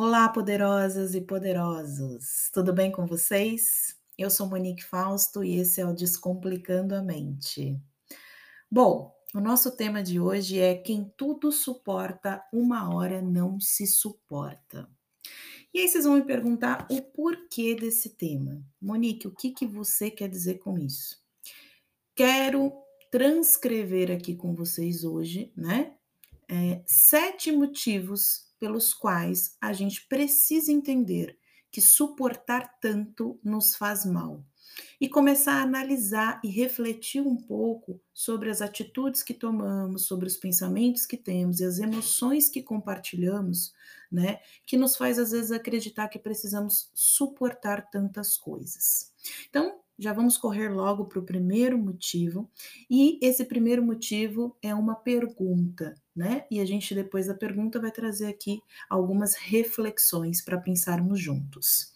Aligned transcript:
Olá, 0.00 0.28
poderosas 0.28 1.16
e 1.16 1.20
poderosos! 1.20 2.52
Tudo 2.54 2.72
bem 2.72 2.92
com 2.92 3.04
vocês? 3.04 3.96
Eu 4.16 4.30
sou 4.30 4.48
Monique 4.48 4.84
Fausto 4.84 5.42
e 5.42 5.58
esse 5.58 5.80
é 5.80 5.84
o 5.84 5.92
Descomplicando 5.92 6.94
a 6.94 7.02
Mente. 7.02 7.76
Bom, 8.70 9.12
o 9.34 9.40
nosso 9.40 9.76
tema 9.76 10.00
de 10.00 10.20
hoje 10.20 10.56
é 10.56 10.76
Quem 10.76 11.12
tudo 11.16 11.50
suporta, 11.50 12.40
uma 12.52 12.94
hora 12.94 13.20
não 13.20 13.58
se 13.58 13.88
suporta. 13.88 14.88
E 15.74 15.80
aí 15.80 15.88
vocês 15.88 16.04
vão 16.04 16.14
me 16.14 16.22
perguntar 16.22 16.86
o 16.88 17.02
porquê 17.02 17.74
desse 17.74 18.10
tema. 18.10 18.62
Monique, 18.80 19.26
o 19.26 19.34
que, 19.34 19.50
que 19.50 19.66
você 19.66 20.12
quer 20.12 20.28
dizer 20.28 20.60
com 20.60 20.78
isso? 20.78 21.20
Quero 22.14 22.72
transcrever 23.10 24.12
aqui 24.12 24.36
com 24.36 24.54
vocês 24.54 25.02
hoje, 25.02 25.52
né? 25.56 25.92
É, 26.48 26.84
sete 26.86 27.50
motivos 27.50 28.47
pelos 28.58 28.92
quais 28.92 29.56
a 29.60 29.72
gente 29.72 30.06
precisa 30.06 30.72
entender 30.72 31.38
que 31.70 31.80
suportar 31.80 32.78
tanto 32.80 33.38
nos 33.42 33.76
faz 33.76 34.04
mal 34.04 34.42
e 35.00 35.08
começar 35.08 35.54
a 35.54 35.62
analisar 35.62 36.40
e 36.42 36.48
refletir 36.48 37.20
um 37.20 37.36
pouco 37.36 38.00
sobre 38.12 38.50
as 38.50 38.60
atitudes 38.62 39.22
que 39.22 39.34
tomamos, 39.34 40.06
sobre 40.06 40.26
os 40.26 40.36
pensamentos 40.36 41.06
que 41.06 41.16
temos 41.16 41.60
e 41.60 41.64
as 41.64 41.78
emoções 41.78 42.48
que 42.48 42.62
compartilhamos, 42.62 43.72
né, 44.10 44.40
que 44.66 44.76
nos 44.76 44.96
faz 44.96 45.18
às 45.18 45.30
vezes 45.32 45.50
acreditar 45.50 46.08
que 46.08 46.18
precisamos 46.18 46.90
suportar 46.94 47.90
tantas 47.90 48.36
coisas. 48.36 49.12
Então, 49.48 49.80
já 49.98 50.12
vamos 50.12 50.38
correr 50.38 50.68
logo 50.68 51.06
para 51.06 51.18
o 51.18 51.24
primeiro 51.24 51.76
motivo, 51.76 52.50
e 52.88 53.18
esse 53.20 53.44
primeiro 53.44 53.82
motivo 53.82 54.56
é 54.62 54.74
uma 54.74 54.94
pergunta, 54.94 55.94
né? 56.14 56.44
E 56.50 56.60
a 56.60 56.64
gente, 56.64 56.94
depois 56.94 57.26
da 57.26 57.34
pergunta, 57.34 57.80
vai 57.80 57.90
trazer 57.90 58.26
aqui 58.26 58.60
algumas 58.88 59.34
reflexões 59.34 60.40
para 60.40 60.58
pensarmos 60.58 61.20
juntos. 61.20 61.92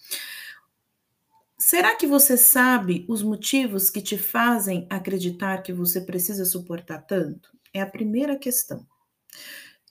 Será 1.57 1.95
que 1.95 2.09
você 2.09 2.37
sabe 2.37 3.07
os 3.09 3.23
motivos 3.23 3.89
que 3.89 4.03
te 4.03 4.19
fazem 4.19 4.85
acreditar 4.91 5.63
que 5.63 5.73
você 5.73 6.01
precisa 6.01 6.45
suportar 6.45 7.03
tanto? 7.03 7.51
É 7.73 7.81
a 7.81 7.87
primeira 7.87 8.37
questão. 8.37 8.85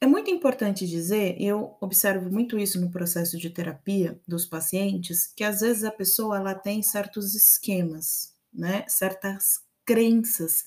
É 0.03 0.07
muito 0.07 0.31
importante 0.31 0.87
dizer, 0.87 1.39
eu 1.39 1.77
observo 1.79 2.31
muito 2.31 2.57
isso 2.57 2.81
no 2.81 2.89
processo 2.89 3.37
de 3.37 3.51
terapia 3.51 4.19
dos 4.27 4.47
pacientes, 4.47 5.27
que 5.27 5.43
às 5.43 5.61
vezes 5.61 5.83
a 5.83 5.91
pessoa 5.91 6.37
ela 6.37 6.55
tem 6.55 6.81
certos 6.81 7.35
esquemas, 7.35 8.35
né? 8.51 8.83
Certas 8.87 9.59
crenças 9.85 10.65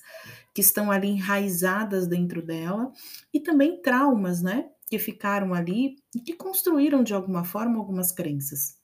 que 0.53 0.61
estão 0.61 0.89
ali 0.91 1.09
enraizadas 1.09 2.07
dentro 2.07 2.41
dela 2.41 2.91
e 3.33 3.39
também 3.41 3.81
traumas, 3.81 4.41
né? 4.41 4.69
Que 4.89 4.97
ficaram 4.97 5.53
ali 5.53 5.97
e 6.15 6.21
que 6.21 6.33
construíram 6.33 7.03
de 7.03 7.13
alguma 7.13 7.43
forma 7.43 7.77
algumas 7.77 8.11
crenças. 8.13 8.77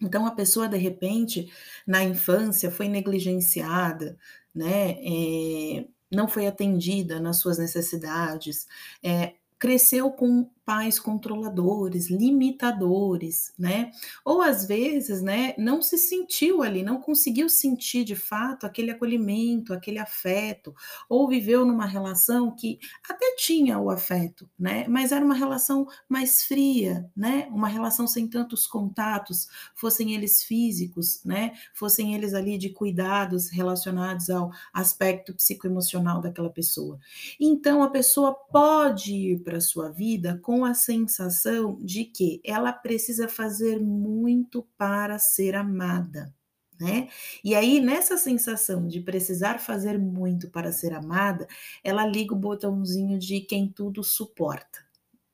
Então 0.00 0.26
a 0.26 0.32
pessoa 0.34 0.68
de 0.68 0.76
repente 0.76 1.50
na 1.86 2.04
infância 2.04 2.70
foi 2.70 2.88
negligenciada, 2.88 4.18
né? 4.54 4.92
É, 5.02 5.86
não 6.12 6.28
foi 6.28 6.46
atendida 6.46 7.20
nas 7.20 7.38
suas 7.40 7.58
necessidades, 7.58 8.66
é, 9.02 9.34
cresceu 9.58 10.10
com 10.10 10.50
pais 10.66 10.98
controladores, 10.98 12.10
limitadores, 12.10 13.54
né? 13.56 13.92
Ou 14.24 14.42
às 14.42 14.66
vezes, 14.66 15.22
né, 15.22 15.54
não 15.56 15.80
se 15.80 15.96
sentiu 15.96 16.60
ali, 16.60 16.82
não 16.82 17.00
conseguiu 17.00 17.48
sentir 17.48 18.02
de 18.04 18.16
fato 18.16 18.66
aquele 18.66 18.90
acolhimento, 18.90 19.72
aquele 19.72 20.00
afeto, 20.00 20.74
ou 21.08 21.28
viveu 21.28 21.64
numa 21.64 21.86
relação 21.86 22.50
que 22.50 22.80
até 23.08 23.36
tinha 23.36 23.78
o 23.78 23.88
afeto, 23.90 24.48
né? 24.58 24.86
Mas 24.88 25.12
era 25.12 25.24
uma 25.24 25.34
relação 25.36 25.86
mais 26.08 26.42
fria, 26.42 27.08
né? 27.16 27.46
Uma 27.52 27.68
relação 27.68 28.06
sem 28.08 28.26
tantos 28.26 28.66
contatos, 28.66 29.48
fossem 29.74 30.14
eles 30.14 30.42
físicos, 30.42 31.22
né? 31.24 31.52
Fossem 31.74 32.12
eles 32.14 32.34
ali 32.34 32.58
de 32.58 32.70
cuidados 32.70 33.48
relacionados 33.50 34.28
ao 34.30 34.50
aspecto 34.72 35.32
psicoemocional 35.32 36.20
daquela 36.20 36.50
pessoa. 36.50 36.98
Então 37.38 37.82
a 37.84 37.90
pessoa 37.90 38.34
pode 38.34 39.12
ir 39.14 39.38
para 39.44 39.60
sua 39.60 39.90
vida 39.90 40.38
com 40.42 40.55
com 40.56 40.64
a 40.64 40.72
sensação 40.72 41.76
de 41.82 42.04
que 42.04 42.40
ela 42.42 42.72
precisa 42.72 43.28
fazer 43.28 43.78
muito 43.78 44.66
para 44.78 45.18
ser 45.18 45.54
amada. 45.54 46.34
Né? 46.80 47.08
E 47.44 47.54
aí, 47.54 47.78
nessa 47.78 48.16
sensação 48.16 48.88
de 48.88 49.00
precisar 49.00 49.58
fazer 49.58 49.98
muito 49.98 50.48
para 50.48 50.72
ser 50.72 50.94
amada, 50.94 51.46
ela 51.84 52.06
liga 52.06 52.32
o 52.32 52.38
botãozinho 52.38 53.18
de 53.18 53.40
quem 53.40 53.68
tudo 53.68 54.02
suporta. 54.02 54.78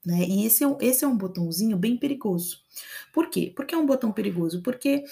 Né? 0.05 0.25
E 0.27 0.45
esse 0.45 0.65
é, 0.65 0.77
esse 0.81 1.05
é 1.05 1.09
um 1.09 1.17
botãozinho 1.17 1.77
bem 1.77 1.97
perigoso. 1.97 2.61
Por 3.13 3.31
quê? 3.31 3.53
Porque 3.55 3.77
é 3.77 3.79
um 3.79 3.87
botão 3.87 4.11
perigoso? 4.11 4.61
Porque 4.61 5.05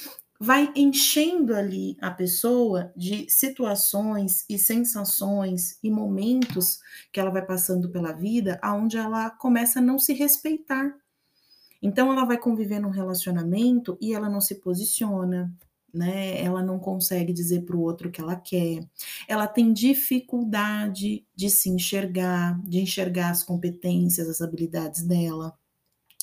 vai 0.43 0.73
enchendo 0.75 1.55
ali 1.55 1.99
a 2.01 2.11
pessoa 2.11 2.91
de 2.97 3.29
situações 3.29 4.47
e 4.49 4.59
sensações 4.59 5.79
e 5.83 5.91
momentos 5.91 6.81
que 7.13 7.21
ela 7.21 7.31
vai 7.31 7.45
passando 7.45 7.91
pela 7.91 8.13
vida, 8.13 8.59
aonde 8.63 8.97
ela 8.97 9.29
começa 9.29 9.81
a 9.81 9.83
não 9.83 9.99
se 9.99 10.15
respeitar. 10.15 10.97
Então 11.83 12.11
ela 12.11 12.25
vai 12.25 12.39
conviver 12.39 12.81
num 12.81 12.89
relacionamento 12.89 13.99
e 14.01 14.15
ela 14.15 14.31
não 14.31 14.41
se 14.41 14.55
posiciona, 14.57 15.53
né? 15.93 16.43
Ela 16.43 16.63
não 16.63 16.79
consegue 16.79 17.35
dizer 17.35 17.67
para 17.67 17.77
o 17.77 17.83
outro 17.83 18.09
o 18.09 18.13
que 18.13 18.21
ela 18.21 18.37
quer. 18.37 18.81
Ela 19.29 19.47
tem 19.47 19.75
dificuldade 19.75 21.27
de 21.37 21.51
se 21.51 21.69
enxergar, 21.69 22.59
de 22.63 22.81
enxergar 22.81 23.31
as 23.31 23.43
competências, 23.43 24.27
as 24.27 24.41
habilidades 24.41 25.03
dela 25.03 25.55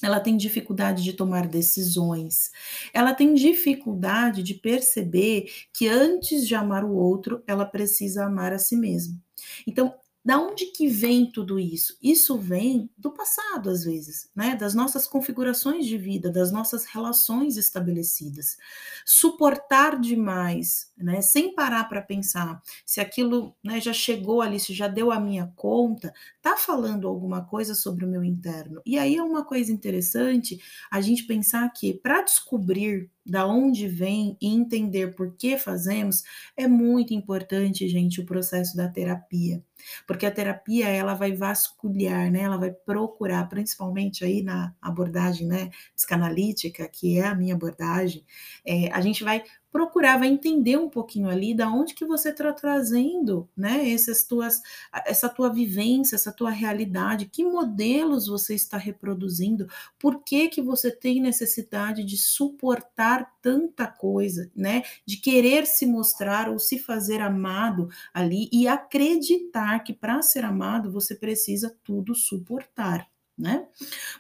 ela 0.04 0.20
tem 0.20 0.38
dificuldade 0.38 1.04
de 1.04 1.14
tomar 1.14 1.48
decisões, 1.48 2.52
ela 2.94 3.14
tem 3.14 3.34
dificuldade 3.34 4.44
de 4.44 4.54
perceber 4.54 5.50
que 5.74 5.88
antes 5.88 6.48
de 6.48 6.56
amar 6.56 6.84
o 6.84 6.94
outro, 6.94 7.44
ela 7.48 7.66
precisa 7.66 8.26
amar 8.26 8.54
a 8.54 8.60
si 8.60 8.76
mesma. 8.76 9.18
Então, 9.66 9.94
da 10.28 10.38
onde 10.42 10.66
que 10.66 10.90
vem 10.90 11.32
tudo 11.32 11.58
isso? 11.58 11.98
Isso 12.04 12.38
vem 12.38 12.90
do 12.98 13.12
passado, 13.12 13.70
às 13.70 13.86
vezes, 13.86 14.30
né? 14.36 14.58
Das 14.58 14.76
nossas 14.76 15.08
configurações 15.08 15.86
de 15.86 15.98
vida, 15.98 16.30
das 16.30 16.52
nossas 16.52 16.84
relações 16.84 17.56
estabelecidas. 17.56 18.58
Suportar 19.06 19.98
demais, 19.98 20.92
né? 20.98 21.22
Sem 21.22 21.56
parar 21.56 21.86
para 21.86 22.02
pensar 22.02 22.62
se 22.86 23.00
aquilo 23.00 23.56
né, 23.64 23.80
já 23.80 23.94
chegou 23.94 24.42
ali, 24.42 24.60
se 24.60 24.74
já 24.74 24.90
deu 24.90 25.14
a 25.14 25.20
minha 25.22 25.50
conta, 25.56 26.14
tá 26.42 26.58
falando 26.58 27.08
alguma 27.08 27.46
coisa 27.46 27.74
sobre 27.74 28.04
o 28.04 28.10
meu 28.10 28.22
interno. 28.22 28.82
E 28.86 29.00
aí 29.00 29.16
é 29.16 29.24
uma 29.24 29.46
coisa 29.46 29.72
interessante 29.72 30.60
a 30.92 31.00
gente 31.00 31.24
pensar 31.24 31.72
que 31.72 31.94
para 31.94 32.22
descobrir 32.22 33.10
da 33.28 33.46
onde 33.46 33.88
vem 33.88 34.38
e 34.42 34.48
entender 34.48 35.14
por 35.16 35.36
que 35.36 35.58
fazemos, 35.58 36.24
é 36.56 36.68
muito 36.68 37.14
importante, 37.14 37.88
gente, 37.88 38.22
o 38.22 38.26
processo 38.26 38.76
da 38.76 38.88
terapia. 38.88 39.62
Porque 40.08 40.26
a 40.26 40.32
terapia, 40.32 40.88
ela 40.88 41.14
vai 41.14 41.34
vasculhar, 41.34 42.32
né? 42.32 42.42
Ela 42.42 42.58
vai 42.58 42.72
procurar, 42.72 43.48
principalmente 43.48 44.24
aí 44.24 44.42
na 44.42 44.74
abordagem, 44.82 45.48
né, 45.48 45.70
psicanalítica, 45.96 46.88
que 46.88 47.20
é 47.20 47.28
a 47.28 47.36
minha 47.36 47.54
abordagem, 47.54 48.26
é, 48.66 48.92
a 48.92 49.02
gente 49.02 49.24
vai 49.24 49.44
procurava 49.72 50.26
entender 50.26 50.78
um 50.78 50.90
pouquinho 50.90 51.30
ali 51.30 51.54
da 51.54 51.70
onde 51.70 51.94
que 51.94 52.06
você 52.06 52.30
está 52.30 52.52
trazendo, 52.54 53.48
né, 53.56 53.90
essas 53.92 54.24
tuas, 54.24 54.62
essa 55.06 55.30
tua 55.30 55.50
vivência, 55.52 56.16
essa 56.16 56.32
tua 56.32 56.50
realidade, 56.50 57.26
que 57.26 57.44
modelos 57.44 58.28
você 58.28 58.56
está 58.56 58.78
reproduzindo, 58.78 59.68
por 60.00 60.24
que 60.24 60.48
que 60.48 60.62
você 60.62 60.90
tem 60.92 61.22
necessidade 61.22 62.04
de 62.04 62.18
suportar 62.18 63.32
tanta 63.42 63.88
coisa, 63.88 64.50
né, 64.56 64.84
de 65.06 65.18
querer 65.18 65.66
se 65.66 65.86
mostrar 65.86 66.50
ou 66.50 66.60
se 66.60 66.80
fazer 66.80 67.22
amado 67.22 67.90
ali 68.14 68.50
e 68.52 68.68
acreditar 68.68 69.80
que 69.84 69.94
para 69.94 70.22
ser 70.22 70.46
amado 70.46 70.92
você 70.92 71.16
precisa 71.16 71.76
tudo 71.84 72.16
suportar, 72.16 73.08
né? 73.38 73.68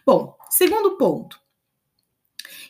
Bom, 0.05 0.37
segundo 0.49 0.97
ponto, 0.97 1.39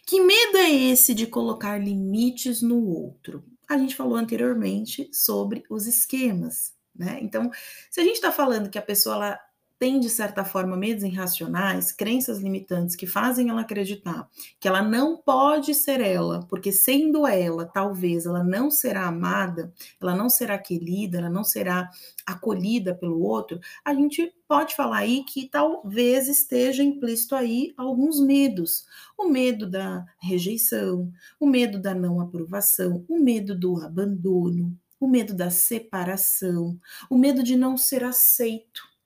que 0.08 0.22
medo 0.22 0.58
é 0.58 0.72
esse 0.72 1.14
de 1.14 1.28
colocar 1.28 1.78
limites 1.78 2.62
no 2.62 2.84
outro? 2.88 3.44
A 3.70 3.78
gente 3.78 3.96
falou 3.96 4.16
anteriormente 4.16 5.10
sobre 5.14 5.64
os 5.70 5.86
esquemas, 5.86 6.74
né? 6.96 7.20
Então, 7.22 7.52
se 7.92 8.00
a 8.00 8.04
gente 8.04 8.16
está 8.16 8.32
falando 8.32 8.70
que 8.70 8.80
a 8.80 8.82
pessoa 8.82 9.16
ela 9.16 9.40
tem, 9.80 10.00
de 10.00 10.10
certa 10.10 10.44
forma, 10.44 10.76
medos 10.76 11.04
irracionais, 11.04 11.92
crenças 11.92 12.40
limitantes 12.40 12.96
que 12.96 13.06
fazem 13.06 13.50
ela 13.50 13.62
acreditar 13.62 14.28
que 14.60 14.68
ela 14.68 14.82
não 14.82 15.18
pode 15.18 15.74
ser 15.76 16.02
ela, 16.02 16.46
porque 16.50 16.72
sendo 16.72 17.28
ela, 17.28 17.66
talvez 17.66 18.26
ela 18.26 18.44
não 18.44 18.72
será 18.72 19.08
amada, 19.08 19.72
ela 20.02 20.16
não 20.16 20.30
será 20.30 20.58
querida, 20.58 21.20
ela 21.20 21.30
não 21.30 21.44
será 21.44 21.90
acolhida 22.26 22.96
pelo 22.96 23.22
outro, 23.22 23.60
a 23.86 23.94
gente 23.94 24.34
pode 24.48 24.76
falar 24.76 25.00
aí 25.00 25.24
que 25.24 25.48
talvez 25.48 26.28
esteja 26.28 26.84
implícito 26.84 27.36
aí 27.36 27.74
alguns 27.78 28.20
medos. 28.20 28.86
O 29.18 29.28
medo 29.28 29.70
da 29.70 30.06
rejeição, 30.20 31.12
o 31.40 31.46
medo 31.46 31.80
da 31.80 31.94
não 31.94 32.20
aprovação, 32.22 33.06
o 33.08 33.20
medo 33.20 33.58
do 33.58 33.82
abandono, 33.82 34.78
o 35.00 35.08
medo 35.08 35.36
da 35.36 35.50
separação, 35.50 36.80
o 37.10 37.18
medo 37.18 37.44
de 37.44 37.56
não 37.56 37.78
ser 37.78 38.04
aceito 38.04 38.97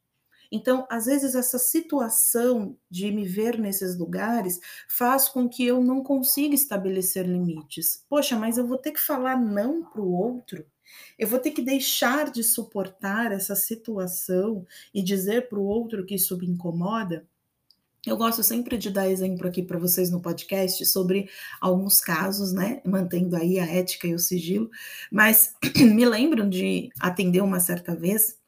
Então, 0.52 0.86
às 0.90 1.06
vezes, 1.06 1.34
essa 1.34 1.58
situação 1.58 2.78
de 2.90 3.10
me 3.12 3.26
ver 3.26 3.58
nesses 3.58 3.98
lugares 3.98 4.60
faz 4.88 5.30
com 5.30 5.48
que 5.48 5.66
eu 5.66 5.82
não 5.82 6.04
consiga 6.04 6.54
estabelecer 6.54 7.26
limites. 7.26 8.04
Poxa, 8.10 8.38
mas 8.38 8.58
eu 8.58 8.68
vou 8.68 8.78
ter 8.78 8.92
que 8.92 9.00
falar 9.00 9.40
não 9.40 9.84
para 9.84 10.02
o 10.02 10.12
outro? 10.12 10.66
Eu 11.18 11.28
vou 11.28 11.40
ter 11.40 11.52
que 11.52 11.62
deixar 11.62 12.30
de 12.30 12.44
suportar 12.44 13.32
essa 13.32 13.56
situação 13.56 14.66
e 14.94 15.02
dizer 15.02 15.48
para 15.48 15.60
o 15.60 15.64
outro 15.64 16.06
que 16.06 16.16
isso 16.16 16.38
me 16.38 16.48
incomoda? 16.48 17.26
Eu 18.06 18.18
gosto 18.18 18.42
sempre 18.42 18.80
de 18.80 18.90
dar 18.90 19.08
exemplo 19.08 19.48
aqui 19.48 19.62
para 19.62 19.78
vocês 19.78 20.10
no 20.10 20.20
podcast 20.20 20.84
sobre 20.88 21.30
alguns 21.62 22.02
casos, 22.02 22.52
né? 22.52 22.82
Mantendo 22.84 23.36
aí 23.36 23.60
a 23.60 23.66
ética 23.66 24.08
e 24.08 24.16
o 24.16 24.20
sigilo, 24.20 24.72
mas 25.12 25.54
me 25.78 26.04
lembro 26.04 26.50
de 26.50 26.90
atender 27.00 27.42
uma 27.42 27.60
certa 27.60 27.96
vez 27.96 28.41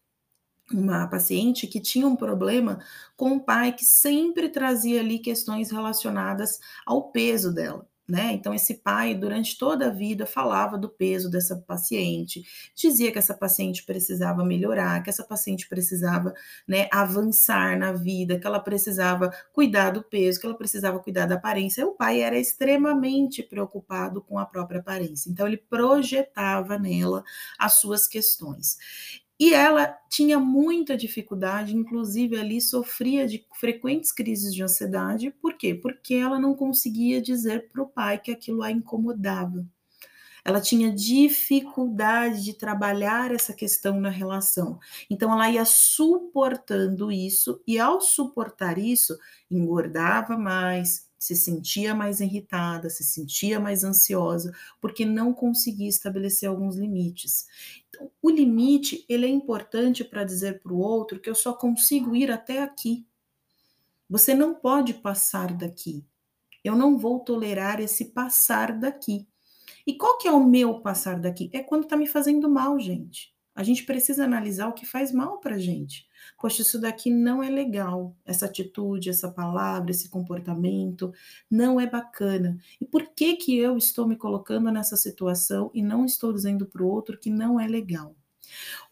uma 0.72 1.08
paciente 1.08 1.68
que 1.68 1.80
tinha 1.80 2.08
um 2.08 2.16
problema 2.16 2.80
com 3.16 3.34
o 3.38 3.44
pai 3.44 3.74
que 3.74 3.86
sempre 3.86 4.50
trazia 4.50 5.02
ali 5.02 5.20
questões 5.20 5.72
relacionadas 5.72 6.60
ao 6.86 7.12
peso 7.12 7.54
dela. 7.54 7.88
Né? 8.06 8.34
Então, 8.34 8.54
esse 8.54 8.74
pai, 8.76 9.16
durante 9.16 9.58
toda 9.58 9.88
a 9.88 9.90
vida, 9.90 10.26
falava 10.26 10.78
do 10.78 10.90
peso 10.90 11.32
dessa 11.32 11.56
paciente, 11.56 12.44
dizia 12.76 13.14
que 13.14 13.18
essa 13.18 13.34
paciente 13.34 13.86
precisava 13.86 14.44
melhorar, 14.44 15.02
que 15.02 15.10
essa 15.10 15.24
paciente 15.24 15.70
precisava 15.70 16.34
né, 16.68 16.90
avançar 16.92 17.80
na 17.80 17.94
vida, 17.94 18.38
que 18.38 18.46
ela 18.46 18.60
precisava 18.60 19.32
cuidar 19.54 19.92
do 19.92 20.04
peso, 20.04 20.38
que 20.38 20.46
ela 20.46 20.58
precisava 20.58 21.00
cuidar 21.00 21.28
da 21.28 21.36
aparência. 21.36 21.88
O 21.88 21.94
pai 21.94 22.20
era 22.22 22.38
extremamente 22.38 23.42
preocupado 23.42 24.22
com 24.22 24.38
a 24.38 24.46
própria 24.46 24.82
aparência, 24.82 25.30
então, 25.30 25.48
ele 25.48 25.58
projetava 25.58 26.78
nela 26.78 27.24
as 27.58 27.80
suas 27.80 28.06
questões. 28.06 28.78
E 29.40 29.54
ela 29.54 29.88
tinha 30.10 30.40
muita 30.40 30.96
dificuldade, 30.96 31.76
inclusive 31.76 32.38
ali 32.38 32.62
sofria 32.62 33.28
de 33.28 33.46
frequentes 33.60 34.12
crises 34.12 34.54
de 34.54 34.64
ansiedade. 34.64 35.32
Por 35.42 35.58
quê? 35.58 35.74
Porque 35.74 36.14
ela 36.14 36.40
não 36.40 36.54
conseguia 36.56 37.22
dizer 37.22 37.70
para 37.70 37.82
o 37.82 37.88
pai 37.88 38.20
que 38.20 38.32
aquilo 38.32 38.62
a 38.62 38.72
incomodava. 38.72 39.66
Ela 40.46 40.60
tinha 40.60 40.94
dificuldade 40.94 42.44
de 42.44 42.54
trabalhar 42.54 43.34
essa 43.34 43.54
questão 43.54 44.00
na 44.00 44.10
relação. 44.10 44.78
Então 45.10 45.32
ela 45.32 45.50
ia 45.50 45.64
suportando 45.64 47.12
isso 47.12 47.62
e 47.66 47.80
ao 47.80 48.02
suportar 48.02 48.78
isso, 48.78 49.18
engordava 49.50 50.38
mais, 50.38 51.10
se 51.24 51.38
sentia 51.38 51.96
mais 51.96 52.20
irritada, 52.20 52.90
se 52.90 53.02
sentia 53.02 53.58
mais 53.58 53.86
ansiosa, 53.86 54.54
porque 54.82 55.06
não 55.06 55.34
conseguia 55.34 55.88
estabelecer 55.88 56.50
alguns 56.50 56.76
limites. 56.76 57.48
Então, 57.88 58.12
o 58.22 58.30
limite, 58.30 59.06
ele 59.08 59.26
é 59.26 59.30
importante 59.30 60.04
para 60.04 60.26
dizer 60.26 60.60
para 60.60 60.74
o 60.74 60.80
outro 60.80 61.22
que 61.22 61.30
eu 61.30 61.36
só 61.36 61.54
consigo 61.54 62.14
ir 62.14 62.30
até 62.30 62.62
aqui. 62.62 63.08
Você 64.10 64.34
não 64.34 64.54
pode 64.54 64.96
passar 64.96 65.54
daqui. 65.54 66.04
Eu 66.62 66.76
não 66.76 66.98
vou 66.98 67.22
tolerar 67.22 67.80
esse 67.80 68.12
passar 68.12 68.78
daqui. 68.78 69.26
E 69.88 69.94
qual 69.96 70.18
que 70.18 70.28
é 70.28 70.32
o 70.32 70.44
meu 70.44 70.82
passar 70.82 71.22
daqui? 71.22 71.50
É 71.54 71.64
quando 71.64 71.84
está 71.84 71.96
me 71.96 72.06
fazendo 72.06 72.50
mal, 72.50 72.78
gente. 72.78 73.33
A 73.56 73.64
gente 73.64 73.86
precisa 73.86 74.24
analisar 74.26 74.68
o 74.68 74.74
que 74.74 74.86
faz 74.86 75.12
mal 75.12 75.40
para 75.40 75.60
gente. 75.60 76.08
Poxa, 76.40 76.62
isso 76.62 76.80
daqui 76.80 77.10
não 77.10 77.42
é 77.42 77.50
legal. 77.50 78.16
Essa 78.26 78.46
atitude, 78.48 79.10
essa 79.10 79.32
palavra, 79.32 79.92
esse 79.92 80.10
comportamento 80.10 81.14
não 81.50 81.80
é 81.80 81.88
bacana. 81.88 82.58
E 82.82 82.86
por 82.86 83.14
que 83.14 83.36
que 83.36 83.58
eu 83.58 83.78
estou 83.78 84.08
me 84.08 84.16
colocando 84.16 84.72
nessa 84.72 84.98
situação 84.98 85.72
e 85.74 85.82
não 85.82 86.06
estou 86.06 86.34
dizendo 86.34 86.66
para 86.66 86.84
o 86.84 86.88
outro 86.88 87.18
que 87.18 87.30
não 87.30 87.60
é 87.60 87.68
legal? 87.68 88.16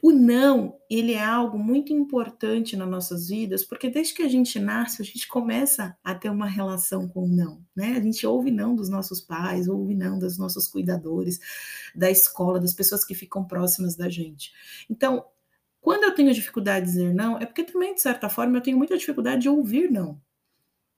O 0.01 0.11
não, 0.11 0.79
ele 0.89 1.13
é 1.13 1.23
algo 1.23 1.57
muito 1.57 1.93
importante 1.93 2.75
nas 2.75 2.89
nossas 2.89 3.29
vidas, 3.29 3.63
porque 3.63 3.89
desde 3.89 4.13
que 4.13 4.23
a 4.23 4.27
gente 4.27 4.59
nasce, 4.59 5.01
a 5.01 5.05
gente 5.05 5.27
começa 5.27 5.97
a 6.03 6.15
ter 6.15 6.29
uma 6.29 6.47
relação 6.47 7.07
com 7.07 7.25
o 7.25 7.27
não, 7.27 7.63
né? 7.75 7.95
A 7.97 8.01
gente 8.01 8.25
ouve 8.25 8.51
não 8.51 8.75
dos 8.75 8.89
nossos 8.89 9.21
pais, 9.21 9.67
ouve 9.67 9.93
não 9.95 10.17
dos 10.17 10.37
nossos 10.37 10.67
cuidadores, 10.67 11.39
da 11.95 12.09
escola, 12.09 12.59
das 12.59 12.73
pessoas 12.73 13.05
que 13.05 13.13
ficam 13.13 13.43
próximas 13.43 13.95
da 13.95 14.09
gente. 14.09 14.51
Então, 14.89 15.25
quando 15.79 16.03
eu 16.03 16.13
tenho 16.13 16.33
dificuldade 16.33 16.85
de 16.85 16.91
dizer 16.91 17.13
não, 17.13 17.37
é 17.37 17.45
porque 17.45 17.63
também, 17.63 17.93
de 17.93 18.01
certa 18.01 18.29
forma, 18.29 18.57
eu 18.57 18.61
tenho 18.61 18.77
muita 18.77 18.97
dificuldade 18.97 19.41
de 19.41 19.49
ouvir 19.49 19.91
não. 19.91 20.21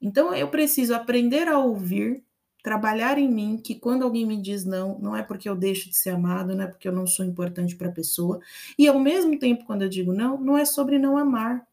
Então, 0.00 0.34
eu 0.34 0.48
preciso 0.50 0.94
aprender 0.94 1.48
a 1.48 1.58
ouvir 1.58 2.22
trabalhar 2.64 3.18
em 3.18 3.30
mim 3.30 3.58
que 3.62 3.74
quando 3.74 4.04
alguém 4.04 4.24
me 4.24 4.40
diz 4.40 4.64
não, 4.64 4.98
não 4.98 5.14
é 5.14 5.22
porque 5.22 5.46
eu 5.46 5.54
deixo 5.54 5.90
de 5.90 5.96
ser 5.96 6.10
amado, 6.10 6.56
não 6.56 6.64
é 6.64 6.66
porque 6.66 6.88
eu 6.88 6.92
não 6.92 7.06
sou 7.06 7.22
importante 7.22 7.76
para 7.76 7.88
a 7.88 7.92
pessoa. 7.92 8.40
E 8.78 8.88
ao 8.88 8.98
mesmo 8.98 9.38
tempo, 9.38 9.66
quando 9.66 9.82
eu 9.82 9.88
digo 9.88 10.14
não, 10.14 10.40
não 10.40 10.56
é 10.56 10.64
sobre 10.64 10.98
não 10.98 11.18
amar. 11.18 11.68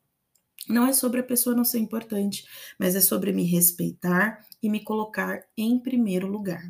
Não 0.68 0.86
é 0.86 0.92
sobre 0.92 1.22
a 1.22 1.24
pessoa 1.24 1.56
não 1.56 1.64
ser 1.64 1.80
importante, 1.80 2.46
mas 2.78 2.94
é 2.94 3.00
sobre 3.00 3.32
me 3.32 3.44
respeitar 3.46 4.46
e 4.62 4.70
me 4.70 4.84
colocar 4.84 5.44
em 5.58 5.80
primeiro 5.80 6.28
lugar. 6.28 6.62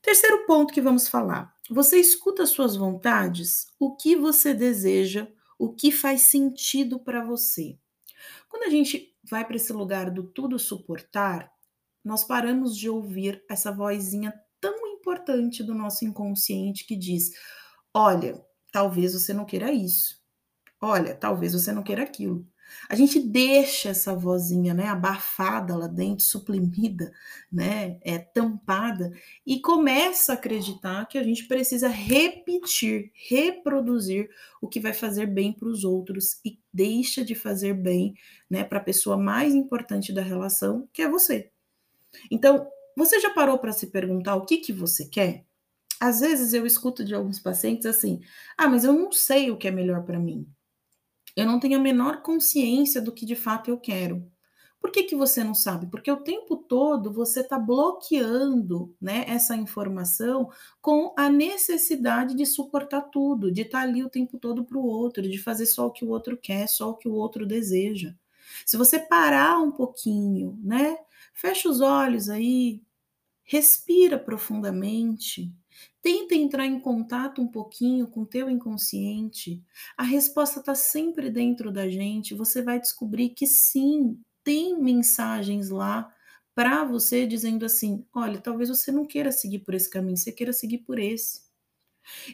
Terceiro 0.00 0.46
ponto 0.46 0.72
que 0.72 0.80
vamos 0.80 1.08
falar. 1.08 1.52
Você 1.68 1.98
escuta 1.98 2.46
suas 2.46 2.76
vontades? 2.76 3.66
O 3.78 3.96
que 3.96 4.14
você 4.14 4.54
deseja? 4.54 5.26
O 5.58 5.68
que 5.74 5.90
faz 5.90 6.22
sentido 6.22 7.00
para 7.00 7.24
você? 7.24 7.76
Quando 8.48 8.62
a 8.62 8.70
gente 8.70 9.12
vai 9.28 9.44
para 9.44 9.56
esse 9.56 9.72
lugar 9.72 10.10
do 10.12 10.22
tudo 10.22 10.60
suportar, 10.60 11.52
nós 12.08 12.24
paramos 12.24 12.74
de 12.74 12.88
ouvir 12.88 13.44
essa 13.50 13.70
vozinha 13.70 14.32
tão 14.58 14.86
importante 14.86 15.62
do 15.62 15.74
nosso 15.74 16.06
inconsciente 16.06 16.86
que 16.86 16.96
diz: 16.96 17.32
olha, 17.92 18.42
talvez 18.72 19.12
você 19.12 19.34
não 19.34 19.44
queira 19.44 19.70
isso. 19.70 20.18
Olha, 20.80 21.14
talvez 21.14 21.52
você 21.52 21.70
não 21.70 21.82
queira 21.82 22.02
aquilo. 22.02 22.46
A 22.88 22.94
gente 22.94 23.20
deixa 23.20 23.90
essa 23.90 24.14
vozinha, 24.14 24.72
né, 24.72 24.86
abafada 24.86 25.76
lá 25.76 25.86
dentro, 25.86 26.24
suprimida, 26.24 27.12
né, 27.52 27.98
é 28.02 28.18
tampada 28.18 29.12
e 29.46 29.60
começa 29.60 30.32
a 30.32 30.34
acreditar 30.34 31.06
que 31.08 31.18
a 31.18 31.22
gente 31.22 31.46
precisa 31.46 31.88
repetir, 31.88 33.10
reproduzir 33.14 34.30
o 34.62 34.68
que 34.68 34.80
vai 34.80 34.94
fazer 34.94 35.26
bem 35.26 35.52
para 35.52 35.68
os 35.68 35.84
outros 35.84 36.40
e 36.44 36.58
deixa 36.72 37.22
de 37.22 37.34
fazer 37.34 37.74
bem, 37.74 38.14
né, 38.48 38.64
para 38.64 38.78
a 38.78 38.84
pessoa 38.84 39.18
mais 39.18 39.54
importante 39.54 40.10
da 40.10 40.22
relação, 40.22 40.88
que 40.90 41.02
é 41.02 41.08
você. 41.08 41.50
Então, 42.30 42.68
você 42.96 43.20
já 43.20 43.30
parou 43.30 43.58
para 43.58 43.72
se 43.72 43.88
perguntar 43.88 44.36
o 44.36 44.44
que, 44.44 44.58
que 44.58 44.72
você 44.72 45.06
quer? 45.06 45.46
Às 46.00 46.20
vezes 46.20 46.52
eu 46.52 46.66
escuto 46.66 47.04
de 47.04 47.14
alguns 47.14 47.38
pacientes 47.38 47.86
assim: 47.86 48.20
ah, 48.56 48.68
mas 48.68 48.84
eu 48.84 48.92
não 48.92 49.12
sei 49.12 49.50
o 49.50 49.56
que 49.56 49.68
é 49.68 49.70
melhor 49.70 50.04
para 50.04 50.18
mim. 50.18 50.46
Eu 51.36 51.46
não 51.46 51.60
tenho 51.60 51.78
a 51.78 51.82
menor 51.82 52.22
consciência 52.22 53.00
do 53.00 53.12
que 53.12 53.26
de 53.26 53.36
fato 53.36 53.70
eu 53.70 53.78
quero. 53.78 54.30
Por 54.80 54.92
que, 54.92 55.02
que 55.02 55.16
você 55.16 55.42
não 55.42 55.54
sabe? 55.54 55.86
Porque 55.88 56.10
o 56.10 56.22
tempo 56.22 56.56
todo 56.56 57.12
você 57.12 57.40
está 57.40 57.58
bloqueando 57.58 58.94
né, 59.00 59.24
essa 59.26 59.56
informação 59.56 60.50
com 60.80 61.12
a 61.16 61.28
necessidade 61.28 62.34
de 62.34 62.46
suportar 62.46 63.02
tudo, 63.02 63.50
de 63.50 63.62
estar 63.62 63.80
tá 63.80 63.84
ali 63.84 64.04
o 64.04 64.08
tempo 64.08 64.38
todo 64.38 64.64
para 64.64 64.78
o 64.78 64.86
outro, 64.86 65.22
de 65.22 65.38
fazer 65.38 65.66
só 65.66 65.86
o 65.88 65.90
que 65.90 66.04
o 66.04 66.08
outro 66.08 66.36
quer, 66.36 66.68
só 66.68 66.90
o 66.90 66.96
que 66.96 67.08
o 67.08 67.14
outro 67.14 67.44
deseja. 67.44 68.14
Se 68.64 68.76
você 68.76 68.98
parar 68.98 69.58
um 69.58 69.72
pouquinho, 69.72 70.58
né? 70.62 70.96
Fecha 71.40 71.68
os 71.68 71.80
olhos 71.80 72.28
aí, 72.28 72.82
respira 73.44 74.18
profundamente, 74.18 75.54
tenta 76.02 76.34
entrar 76.34 76.66
em 76.66 76.80
contato 76.80 77.40
um 77.40 77.46
pouquinho 77.46 78.08
com 78.08 78.22
o 78.22 78.26
teu 78.26 78.50
inconsciente. 78.50 79.62
A 79.96 80.02
resposta 80.02 80.58
está 80.58 80.74
sempre 80.74 81.30
dentro 81.30 81.70
da 81.70 81.88
gente. 81.88 82.34
Você 82.34 82.60
vai 82.60 82.80
descobrir 82.80 83.30
que 83.30 83.46
sim, 83.46 84.20
tem 84.42 84.82
mensagens 84.82 85.70
lá 85.70 86.12
para 86.56 86.82
você 86.82 87.24
dizendo 87.24 87.64
assim: 87.64 88.04
olha, 88.12 88.40
talvez 88.40 88.68
você 88.68 88.90
não 88.90 89.06
queira 89.06 89.30
seguir 89.30 89.60
por 89.60 89.74
esse 89.74 89.88
caminho, 89.88 90.16
você 90.16 90.32
queira 90.32 90.52
seguir 90.52 90.78
por 90.78 90.98
esse. 90.98 91.42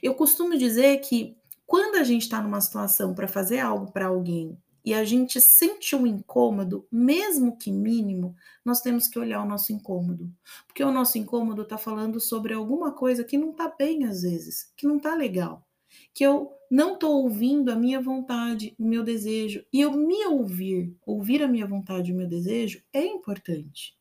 Eu 0.02 0.14
costumo 0.14 0.56
dizer 0.56 0.96
que 1.00 1.36
quando 1.66 1.96
a 1.96 2.04
gente 2.04 2.22
está 2.22 2.40
numa 2.40 2.60
situação 2.62 3.14
para 3.14 3.28
fazer 3.28 3.58
algo 3.58 3.92
para 3.92 4.06
alguém 4.06 4.58
e 4.84 4.92
a 4.92 5.02
gente 5.04 5.40
sente 5.40 5.96
um 5.96 6.06
incômodo, 6.06 6.86
mesmo 6.92 7.56
que 7.56 7.72
mínimo, 7.72 8.36
nós 8.64 8.82
temos 8.82 9.08
que 9.08 9.18
olhar 9.18 9.42
o 9.42 9.48
nosso 9.48 9.72
incômodo. 9.72 10.30
Porque 10.66 10.84
o 10.84 10.92
nosso 10.92 11.16
incômodo 11.16 11.62
está 11.62 11.78
falando 11.78 12.20
sobre 12.20 12.52
alguma 12.52 12.92
coisa 12.92 13.24
que 13.24 13.38
não 13.38 13.50
está 13.52 13.68
bem 13.68 14.04
às 14.04 14.22
vezes, 14.22 14.70
que 14.76 14.86
não 14.86 14.98
está 14.98 15.14
legal. 15.14 15.66
Que 16.12 16.24
eu 16.24 16.52
não 16.70 16.94
estou 16.94 17.22
ouvindo 17.22 17.70
a 17.70 17.76
minha 17.76 18.00
vontade, 18.00 18.74
o 18.78 18.84
meu 18.84 19.02
desejo. 19.02 19.64
E 19.72 19.80
eu 19.80 19.92
me 19.92 20.26
ouvir, 20.26 20.94
ouvir 21.06 21.42
a 21.42 21.48
minha 21.48 21.66
vontade 21.66 22.10
e 22.10 22.14
o 22.14 22.16
meu 22.16 22.26
desejo 22.26 22.82
é 22.92 23.06
importante. 23.06 23.96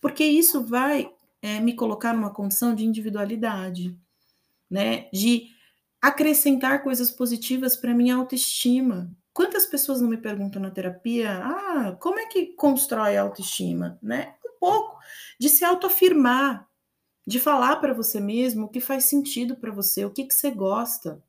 Porque 0.00 0.24
isso 0.24 0.64
vai 0.64 1.12
é, 1.40 1.60
me 1.60 1.74
colocar 1.74 2.12
numa 2.12 2.32
condição 2.32 2.74
de 2.74 2.84
individualidade, 2.84 3.96
né? 4.68 5.08
De 5.12 5.48
acrescentar 6.00 6.82
coisas 6.82 7.10
positivas 7.10 7.76
para 7.76 7.94
minha 7.94 8.16
autoestima, 8.16 9.14
Quantas 9.34 9.66
pessoas 9.66 10.00
não 10.00 10.08
me 10.08 10.16
perguntam 10.16 10.62
na 10.62 10.70
terapia, 10.70 11.40
ah, 11.44 11.96
como 12.00 12.20
é 12.20 12.26
que 12.26 12.54
constrói 12.54 13.16
a 13.16 13.22
autoestima, 13.22 13.98
né? 14.00 14.36
Um 14.46 14.58
pouco 14.60 14.98
de 15.40 15.48
se 15.48 15.64
autoafirmar, 15.64 16.68
de 17.26 17.40
falar 17.40 17.76
para 17.76 17.92
você 17.92 18.20
mesmo 18.20 18.66
o 18.66 18.68
que 18.68 18.80
faz 18.80 19.06
sentido 19.06 19.56
para 19.56 19.72
você, 19.72 20.04
o 20.04 20.10
que, 20.12 20.24
que 20.24 20.34
você 20.34 20.52
gosta, 20.52 21.22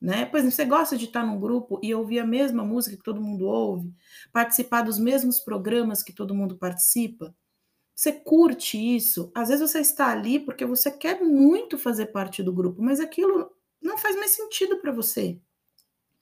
né? 0.00 0.26
Por 0.26 0.38
exemplo, 0.38 0.56
você 0.56 0.64
gosta 0.64 0.96
de 0.96 1.04
estar 1.04 1.24
num 1.24 1.38
grupo 1.38 1.78
e 1.82 1.94
ouvir 1.94 2.18
a 2.18 2.26
mesma 2.26 2.64
música 2.64 2.96
que 2.96 3.02
todo 3.04 3.20
mundo 3.20 3.46
ouve, 3.46 3.94
participar 4.32 4.82
dos 4.82 4.98
mesmos 4.98 5.38
programas 5.38 6.02
que 6.02 6.12
todo 6.12 6.34
mundo 6.34 6.58
participa? 6.58 7.32
Você 7.94 8.12
curte 8.12 8.76
isso? 8.76 9.30
Às 9.34 9.48
vezes 9.48 9.70
você 9.70 9.80
está 9.80 10.08
ali 10.08 10.40
porque 10.40 10.66
você 10.66 10.90
quer 10.90 11.20
muito 11.22 11.78
fazer 11.78 12.06
parte 12.06 12.42
do 12.42 12.52
grupo, 12.52 12.82
mas 12.82 12.98
aquilo 12.98 13.50
não 13.80 13.96
faz 13.98 14.16
mais 14.16 14.32
sentido 14.32 14.78
para 14.80 14.90
você. 14.90 15.40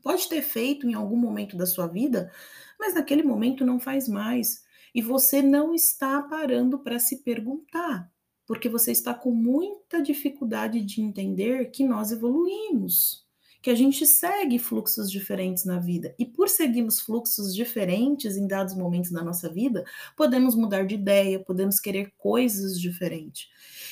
Pode 0.03 0.29
ter 0.29 0.43
feito 0.43 0.87
em 0.87 0.95
algum 0.95 1.17
momento 1.17 1.57
da 1.57 1.67
sua 1.67 1.87
vida, 1.87 2.33
mas 2.79 2.95
naquele 2.95 3.23
momento 3.23 3.65
não 3.65 3.79
faz 3.79 4.09
mais. 4.09 4.65
E 4.95 5.01
você 5.01 5.43
não 5.43 5.75
está 5.75 6.23
parando 6.23 6.79
para 6.79 6.99
se 6.99 7.23
perguntar, 7.23 8.11
porque 8.47 8.69
você 8.69 8.93
está 8.93 9.15
com 9.15 9.31
muita 9.31 10.03
dificuldade 10.03 10.81
de 10.81 11.01
entender 11.01 11.71
que 11.71 11.85
nós 11.85 12.11
evoluímos 12.11 13.29
que 13.63 13.71
a 13.71 13.75
gente 13.75 14.07
segue 14.07 14.59
fluxos 14.59 15.11
diferentes 15.11 15.65
na 15.65 15.79
vida. 15.79 16.15
E 16.19 16.25
por 16.25 16.49
seguirmos 16.49 17.01
fluxos 17.01 17.55
diferentes 17.55 18.37
em 18.37 18.47
dados 18.47 18.75
momentos 18.75 19.11
da 19.11 19.23
nossa 19.23 19.49
vida, 19.49 19.85
podemos 20.17 20.55
mudar 20.55 20.87
de 20.87 20.95
ideia, 20.95 21.39
podemos 21.39 21.79
querer 21.79 22.13
coisas 22.17 22.81
diferentes. 22.81 23.49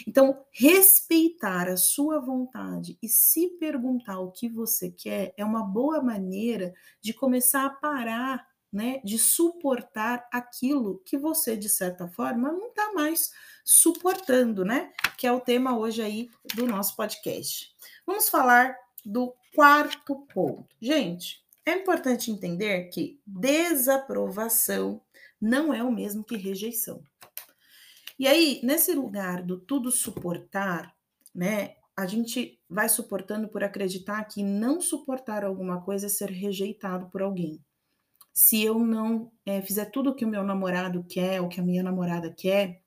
Então, 0.07 0.45
respeitar 0.51 1.69
a 1.69 1.77
sua 1.77 2.19
vontade 2.19 2.99
e 3.03 3.09
se 3.09 3.49
perguntar 3.59 4.21
o 4.21 4.31
que 4.31 4.49
você 4.49 4.91
quer 4.91 5.35
é 5.37 5.45
uma 5.45 5.63
boa 5.63 6.03
maneira 6.03 6.73
de 7.01 7.13
começar 7.13 7.67
a 7.67 7.71
parar, 7.71 8.47
né, 8.71 9.01
de 9.03 9.19
suportar 9.19 10.29
aquilo 10.31 11.01
que 11.05 11.17
você, 11.17 11.57
de 11.57 11.71
certa 11.71 12.07
forma, 12.07 12.53
não 12.53 12.69
está 12.69 12.93
mais 12.93 13.31
suportando, 13.65 14.63
né? 14.63 14.93
Que 15.17 15.27
é 15.27 15.33
o 15.33 15.41
tema 15.41 15.79
hoje 15.79 16.03
aí 16.03 16.31
do 16.55 16.67
nosso 16.67 16.95
podcast. 16.95 17.75
Vamos 18.07 18.29
falar 18.29 18.77
do 19.09 19.35
quarto 19.55 20.27
ponto. 20.35 20.77
Gente, 20.79 21.43
é 21.65 21.73
importante 21.73 22.31
entender 22.31 22.91
que 22.91 23.19
desaprovação 23.27 25.01
não 25.41 25.73
é 25.73 25.83
o 25.83 25.91
mesmo 25.91 26.23
que 26.23 26.37
rejeição. 26.37 27.03
E 28.19 28.27
aí, 28.27 28.61
nesse 28.63 28.93
lugar 28.93 29.43
do 29.43 29.59
tudo 29.59 29.91
suportar, 29.91 30.95
né, 31.35 31.77
a 31.97 32.05
gente 32.05 32.61
vai 32.69 32.89
suportando 32.89 33.49
por 33.49 33.65
acreditar 33.65 34.23
que 34.25 34.43
não 34.43 34.79
suportar 34.81 35.43
alguma 35.43 35.81
coisa 35.81 36.07
é 36.07 36.11
ser 36.11 36.31
rejeitado 36.31 37.09
por 37.11 37.23
alguém. 37.23 37.65
Se 38.35 38.63
eu 38.63 38.79
não 38.79 39.33
é, 39.47 39.63
fizer 39.63 39.87
tudo 39.87 40.11
o 40.11 40.15
que 40.15 40.25
o 40.25 40.29
meu 40.29 40.45
namorado 40.45 41.03
quer, 41.05 41.41
ou 41.41 41.49
que 41.49 41.61
a 41.61 41.65
minha 41.65 41.83
namorada 41.83 42.31
quer, 42.31 42.83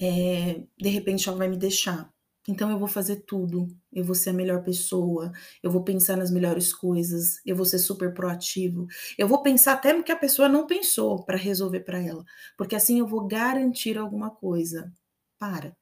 é, 0.00 0.62
de 0.76 0.88
repente 0.90 1.28
ela 1.28 1.38
vai 1.38 1.48
me 1.48 1.56
deixar. 1.56 2.12
Então 2.46 2.70
eu 2.70 2.78
vou 2.78 2.88
fazer 2.88 3.16
tudo, 3.26 3.68
eu 3.92 4.04
vou 4.04 4.14
ser 4.14 4.30
a 4.30 4.32
melhor 4.32 4.62
pessoa, 4.62 5.32
eu 5.62 5.70
vou 5.70 5.84
pensar 5.84 6.16
nas 6.16 6.30
melhores 6.30 6.72
coisas, 6.72 7.40
eu 7.44 7.54
vou 7.54 7.66
ser 7.66 7.78
super 7.78 8.14
proativo. 8.14 8.86
Eu 9.18 9.28
vou 9.28 9.42
pensar 9.42 9.74
até 9.74 9.92
no 9.92 10.02
que 10.02 10.12
a 10.12 10.16
pessoa 10.16 10.48
não 10.48 10.66
pensou 10.66 11.24
para 11.24 11.36
resolver 11.36 11.80
para 11.80 12.00
ela, 12.00 12.24
porque 12.56 12.74
assim 12.74 12.98
eu 12.98 13.06
vou 13.06 13.26
garantir 13.26 13.98
alguma 13.98 14.30
coisa. 14.30 14.92
Para. 15.38 15.76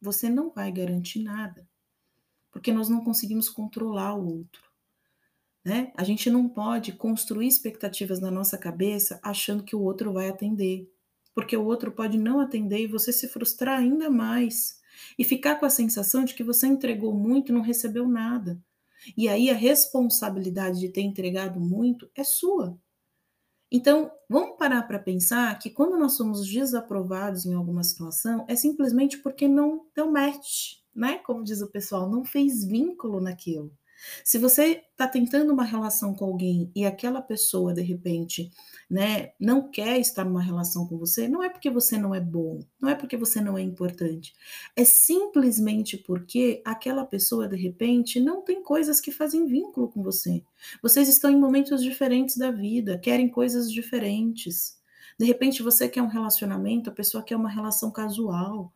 Você 0.00 0.28
não 0.28 0.50
vai 0.50 0.70
garantir 0.70 1.22
nada, 1.22 1.68
porque 2.52 2.72
nós 2.72 2.88
não 2.88 3.02
conseguimos 3.02 3.48
controlar 3.48 4.14
o 4.14 4.38
outro. 4.38 4.62
Né? 5.64 5.92
A 5.96 6.04
gente 6.04 6.30
não 6.30 6.48
pode 6.48 6.92
construir 6.92 7.48
expectativas 7.48 8.20
na 8.20 8.30
nossa 8.30 8.56
cabeça 8.56 9.18
achando 9.22 9.64
que 9.64 9.74
o 9.74 9.82
outro 9.82 10.12
vai 10.12 10.28
atender, 10.28 10.88
porque 11.38 11.56
o 11.56 11.64
outro 11.64 11.92
pode 11.92 12.18
não 12.18 12.40
atender 12.40 12.80
e 12.80 12.88
você 12.88 13.12
se 13.12 13.28
frustrar 13.28 13.78
ainda 13.78 14.10
mais 14.10 14.80
e 15.16 15.22
ficar 15.22 15.54
com 15.54 15.64
a 15.64 15.70
sensação 15.70 16.24
de 16.24 16.34
que 16.34 16.42
você 16.42 16.66
entregou 16.66 17.14
muito 17.14 17.52
e 17.52 17.54
não 17.54 17.60
recebeu 17.60 18.08
nada. 18.08 18.60
E 19.16 19.28
aí 19.28 19.48
a 19.48 19.54
responsabilidade 19.54 20.80
de 20.80 20.88
ter 20.88 21.02
entregado 21.02 21.60
muito 21.60 22.10
é 22.12 22.24
sua. 22.24 22.76
Então, 23.70 24.10
vamos 24.28 24.58
parar 24.58 24.82
para 24.82 24.98
pensar 24.98 25.56
que 25.60 25.70
quando 25.70 25.96
nós 25.96 26.14
somos 26.14 26.44
desaprovados 26.44 27.46
em 27.46 27.54
alguma 27.54 27.84
situação, 27.84 28.44
é 28.48 28.56
simplesmente 28.56 29.18
porque 29.18 29.46
não 29.46 29.86
deu 29.94 30.10
match, 30.10 30.78
né? 30.92 31.18
Como 31.18 31.44
diz 31.44 31.62
o 31.62 31.70
pessoal, 31.70 32.10
não 32.10 32.24
fez 32.24 32.64
vínculo 32.64 33.20
naquilo. 33.20 33.77
Se 34.24 34.38
você 34.38 34.84
está 34.90 35.08
tentando 35.08 35.52
uma 35.52 35.64
relação 35.64 36.14
com 36.14 36.24
alguém 36.24 36.70
e 36.74 36.84
aquela 36.84 37.20
pessoa, 37.20 37.74
de 37.74 37.82
repente, 37.82 38.50
né, 38.88 39.32
não 39.38 39.68
quer 39.70 39.98
estar 39.98 40.24
numa 40.24 40.42
relação 40.42 40.86
com 40.86 40.96
você, 40.98 41.28
não 41.28 41.42
é 41.42 41.48
porque 41.48 41.70
você 41.70 41.98
não 41.98 42.14
é 42.14 42.20
bom, 42.20 42.60
não 42.80 42.88
é 42.88 42.94
porque 42.94 43.16
você 43.16 43.40
não 43.40 43.58
é 43.58 43.62
importante, 43.62 44.34
é 44.76 44.84
simplesmente 44.84 45.96
porque 45.96 46.62
aquela 46.64 47.04
pessoa, 47.04 47.48
de 47.48 47.56
repente, 47.56 48.20
não 48.20 48.42
tem 48.42 48.62
coisas 48.62 49.00
que 49.00 49.10
fazem 49.10 49.46
vínculo 49.46 49.88
com 49.88 50.02
você. 50.02 50.42
Vocês 50.82 51.08
estão 51.08 51.30
em 51.30 51.38
momentos 51.38 51.82
diferentes 51.82 52.36
da 52.36 52.50
vida, 52.50 52.98
querem 52.98 53.28
coisas 53.28 53.70
diferentes. 53.72 54.78
De 55.18 55.26
repente, 55.26 55.62
você 55.62 55.88
quer 55.88 56.02
um 56.02 56.06
relacionamento, 56.08 56.90
a 56.90 56.92
pessoa 56.92 57.24
quer 57.24 57.36
uma 57.36 57.50
relação 57.50 57.90
casual. 57.90 58.72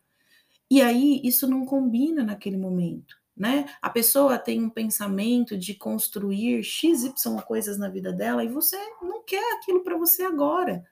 E 0.71 0.81
aí, 0.83 1.21
isso 1.23 1.47
não 1.47 1.65
combina 1.65 2.25
naquele 2.25 2.57
momento 2.57 3.22
né? 3.37 3.67
A 3.81 3.89
pessoa 3.89 4.39
tem 4.39 4.63
um 4.63 4.71
pensamento 4.71 5.57
de 5.57 5.75
construir 5.75 6.63
XY 6.63 7.13
coisas 7.47 7.79
na 7.79 7.89
vida 7.89 8.13
dela 8.13 8.45
e 8.45 8.49
você 8.49 8.77
não 9.01 9.23
quer 9.25 9.57
aquilo 9.57 9.83
para 9.83 9.97
você 9.97 10.23
agora. 10.23 10.85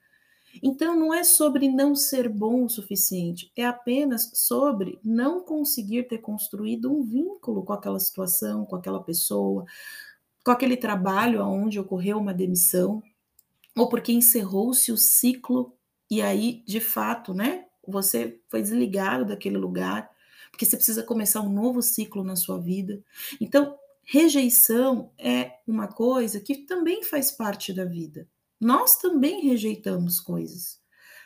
Então 0.61 0.99
não 0.99 1.13
é 1.13 1.23
sobre 1.23 1.69
não 1.69 1.95
ser 1.95 2.27
bom 2.27 2.65
o 2.65 2.69
suficiente, 2.69 3.51
é 3.55 3.65
apenas 3.65 4.31
sobre 4.33 4.99
não 5.03 5.41
conseguir 5.41 6.03
ter 6.03 6.17
construído 6.17 6.91
um 6.91 7.03
vínculo 7.03 7.63
com 7.63 7.71
aquela 7.71 7.99
situação, 7.99 8.65
com 8.65 8.75
aquela 8.75 9.01
pessoa, 9.01 9.65
com 10.43 10.51
aquele 10.51 10.75
trabalho 10.75 11.45
onde 11.45 11.79
ocorreu 11.79 12.17
uma 12.17 12.33
demissão, 12.33 13.01
ou 13.77 13.87
porque 13.87 14.11
encerrou-se 14.11 14.91
o 14.91 14.97
ciclo 14.97 15.73
e 16.09 16.21
aí, 16.21 16.61
de 16.67 16.81
fato, 16.81 17.33
né, 17.33 17.65
você 17.87 18.41
foi 18.49 18.61
desligado 18.61 19.23
daquele 19.25 19.57
lugar 19.57 20.10
porque 20.51 20.65
você 20.65 20.75
precisa 20.75 21.01
começar 21.01 21.41
um 21.41 21.49
novo 21.49 21.81
ciclo 21.81 22.23
na 22.23 22.35
sua 22.35 22.59
vida. 22.59 23.01
Então, 23.39 23.75
rejeição 24.03 25.11
é 25.17 25.53
uma 25.65 25.87
coisa 25.87 26.39
que 26.39 26.57
também 26.57 27.03
faz 27.03 27.31
parte 27.31 27.73
da 27.73 27.85
vida. 27.85 28.27
Nós 28.59 28.97
também 28.97 29.41
rejeitamos 29.47 30.19
coisas. 30.19 30.79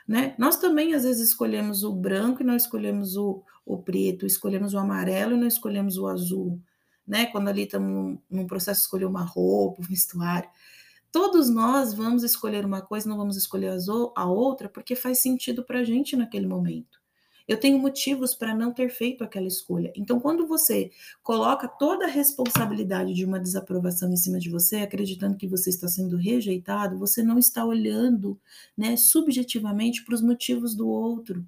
Né? 0.08 0.36
Nós 0.38 0.58
também, 0.58 0.94
às 0.94 1.04
vezes, 1.04 1.30
escolhemos 1.30 1.84
o 1.84 1.92
branco 1.92 2.42
e 2.42 2.46
não 2.46 2.56
escolhemos 2.56 3.18
o, 3.18 3.44
o 3.66 3.78
preto, 3.78 4.26
escolhemos 4.26 4.74
o 4.74 4.78
amarelo 4.78 5.34
e 5.34 5.40
não 5.40 5.48
escolhemos 5.48 5.98
o 5.98 6.08
azul. 6.08 6.62
Né? 7.06 7.26
Quando 7.26 7.48
ali 7.48 7.64
estamos 7.64 8.20
num 8.30 8.48
processo 8.48 8.82
de 8.82 8.86
escolher 8.86 9.06
uma 9.06 9.24
roupa, 9.24 9.82
um 9.82 9.86
vestuário. 9.86 10.50
Todos 11.12 11.50
nós 11.50 11.94
vamos 11.94 12.24
escolher 12.24 12.66
uma 12.66 12.82
coisa, 12.82 13.10
não 13.10 13.18
vamos 13.18 13.38
escolher 13.38 13.72
a 14.16 14.26
outra, 14.26 14.70
porque 14.70 14.96
faz 14.96 15.20
sentido 15.20 15.64
para 15.64 15.80
a 15.80 15.84
gente 15.84 16.16
naquele 16.16 16.46
momento. 16.46 17.05
Eu 17.48 17.60
tenho 17.60 17.78
motivos 17.78 18.34
para 18.34 18.56
não 18.56 18.74
ter 18.74 18.90
feito 18.90 19.24
aquela 19.24 19.48
escolha. 19.48 19.94
Então, 19.96 20.20
quando 20.20 20.48
você 20.48 20.92
coloca 21.22 21.68
toda 21.68 22.06
a 22.06 22.10
responsabilidade 22.10 23.14
de 23.14 23.24
uma 23.24 23.40
desaprovação 23.40 24.12
em 24.12 24.18
cima 24.18 24.40
de 24.40 24.50
você, 24.50 24.78
acreditando 24.78 25.38
que 25.38 25.48
você 25.48 25.70
está 25.70 25.88
sendo 25.88 26.18
rejeitado, 26.18 26.98
você 26.98 27.22
não 27.22 27.38
está 27.38 27.64
olhando, 27.64 28.40
né, 28.76 28.98
subjetivamente 28.98 30.04
para 30.04 30.16
os 30.16 30.22
motivos 30.22 30.74
do 30.74 30.88
outro. 30.88 31.46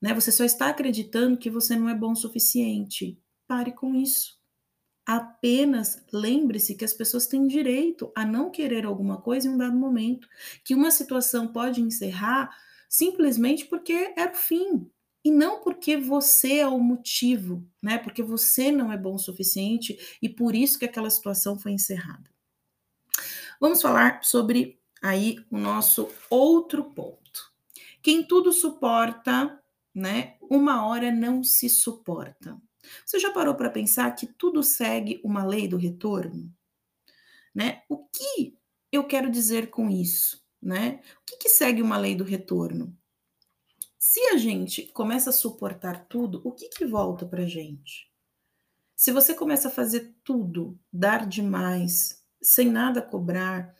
Né? 0.00 0.14
Você 0.14 0.30
só 0.30 0.44
está 0.44 0.68
acreditando 0.68 1.38
que 1.38 1.50
você 1.50 1.74
não 1.74 1.88
é 1.88 1.94
bom 1.94 2.12
o 2.12 2.16
suficiente. 2.16 3.18
Pare 3.46 3.72
com 3.72 3.94
isso. 3.94 4.38
Apenas 5.06 6.04
lembre-se 6.12 6.74
que 6.74 6.84
as 6.84 6.92
pessoas 6.92 7.26
têm 7.26 7.46
direito 7.46 8.12
a 8.14 8.26
não 8.26 8.50
querer 8.50 8.84
alguma 8.84 9.16
coisa 9.18 9.48
em 9.48 9.52
um 9.52 9.56
dado 9.56 9.74
momento, 9.74 10.28
que 10.62 10.74
uma 10.74 10.90
situação 10.90 11.48
pode 11.48 11.80
encerrar 11.80 12.50
simplesmente 12.90 13.64
porque 13.64 14.12
era 14.14 14.32
o 14.32 14.34
fim, 14.34 14.90
e 15.24 15.30
não 15.30 15.60
porque 15.60 15.96
você 15.96 16.58
é 16.58 16.66
o 16.66 16.78
motivo, 16.78 17.66
né? 17.82 17.98
Porque 17.98 18.22
você 18.22 18.70
não 18.70 18.92
é 18.92 18.96
bom 18.96 19.14
o 19.14 19.18
suficiente 19.18 19.98
e 20.22 20.28
por 20.28 20.54
isso 20.54 20.78
que 20.78 20.84
aquela 20.84 21.10
situação 21.10 21.58
foi 21.58 21.72
encerrada. 21.72 22.30
Vamos 23.60 23.82
falar 23.82 24.22
sobre 24.22 24.80
aí 25.02 25.44
o 25.50 25.58
nosso 25.58 26.08
outro 26.30 26.84
ponto. 26.84 27.52
Quem 28.00 28.22
tudo 28.22 28.52
suporta, 28.52 29.60
né? 29.94 30.36
Uma 30.40 30.86
hora 30.86 31.10
não 31.10 31.42
se 31.42 31.68
suporta. 31.68 32.60
Você 33.04 33.18
já 33.18 33.32
parou 33.32 33.54
para 33.54 33.70
pensar 33.70 34.10
que 34.12 34.26
tudo 34.26 34.62
segue 34.62 35.20
uma 35.22 35.44
lei 35.44 35.68
do 35.68 35.76
retorno? 35.76 36.52
Né? 37.54 37.82
O 37.88 38.06
que 38.06 38.56
eu 38.90 39.04
quero 39.04 39.30
dizer 39.30 39.70
com 39.70 39.90
isso? 39.90 40.42
Né? 40.62 41.00
O 41.20 41.24
que, 41.26 41.36
que 41.36 41.48
segue 41.48 41.82
uma 41.82 41.98
lei 41.98 42.14
do 42.14 42.24
retorno? 42.24 42.96
Se 44.10 44.20
a 44.28 44.38
gente 44.38 44.84
começa 44.94 45.28
a 45.28 45.34
suportar 45.34 46.06
tudo, 46.06 46.40
o 46.42 46.50
que, 46.50 46.70
que 46.70 46.86
volta 46.86 47.26
para 47.26 47.44
gente? 47.44 48.10
Se 48.96 49.12
você 49.12 49.34
começa 49.34 49.68
a 49.68 49.70
fazer 49.70 50.14
tudo, 50.24 50.78
dar 50.90 51.26
demais, 51.26 52.24
sem 52.40 52.70
nada 52.70 53.02
cobrar, 53.02 53.76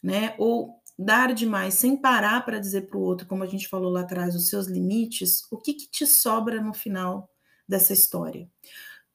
né? 0.00 0.36
Ou 0.38 0.80
dar 0.96 1.34
demais 1.34 1.74
sem 1.74 1.96
parar 1.96 2.44
para 2.44 2.60
dizer 2.60 2.82
para 2.82 2.96
o 2.96 3.00
outro, 3.00 3.26
como 3.26 3.42
a 3.42 3.48
gente 3.48 3.66
falou 3.66 3.90
lá 3.90 4.02
atrás, 4.02 4.36
os 4.36 4.48
seus 4.48 4.68
limites, 4.68 5.42
o 5.50 5.58
que, 5.58 5.74
que 5.74 5.90
te 5.90 6.06
sobra 6.06 6.60
no 6.60 6.72
final 6.72 7.28
dessa 7.68 7.92
história? 7.92 8.48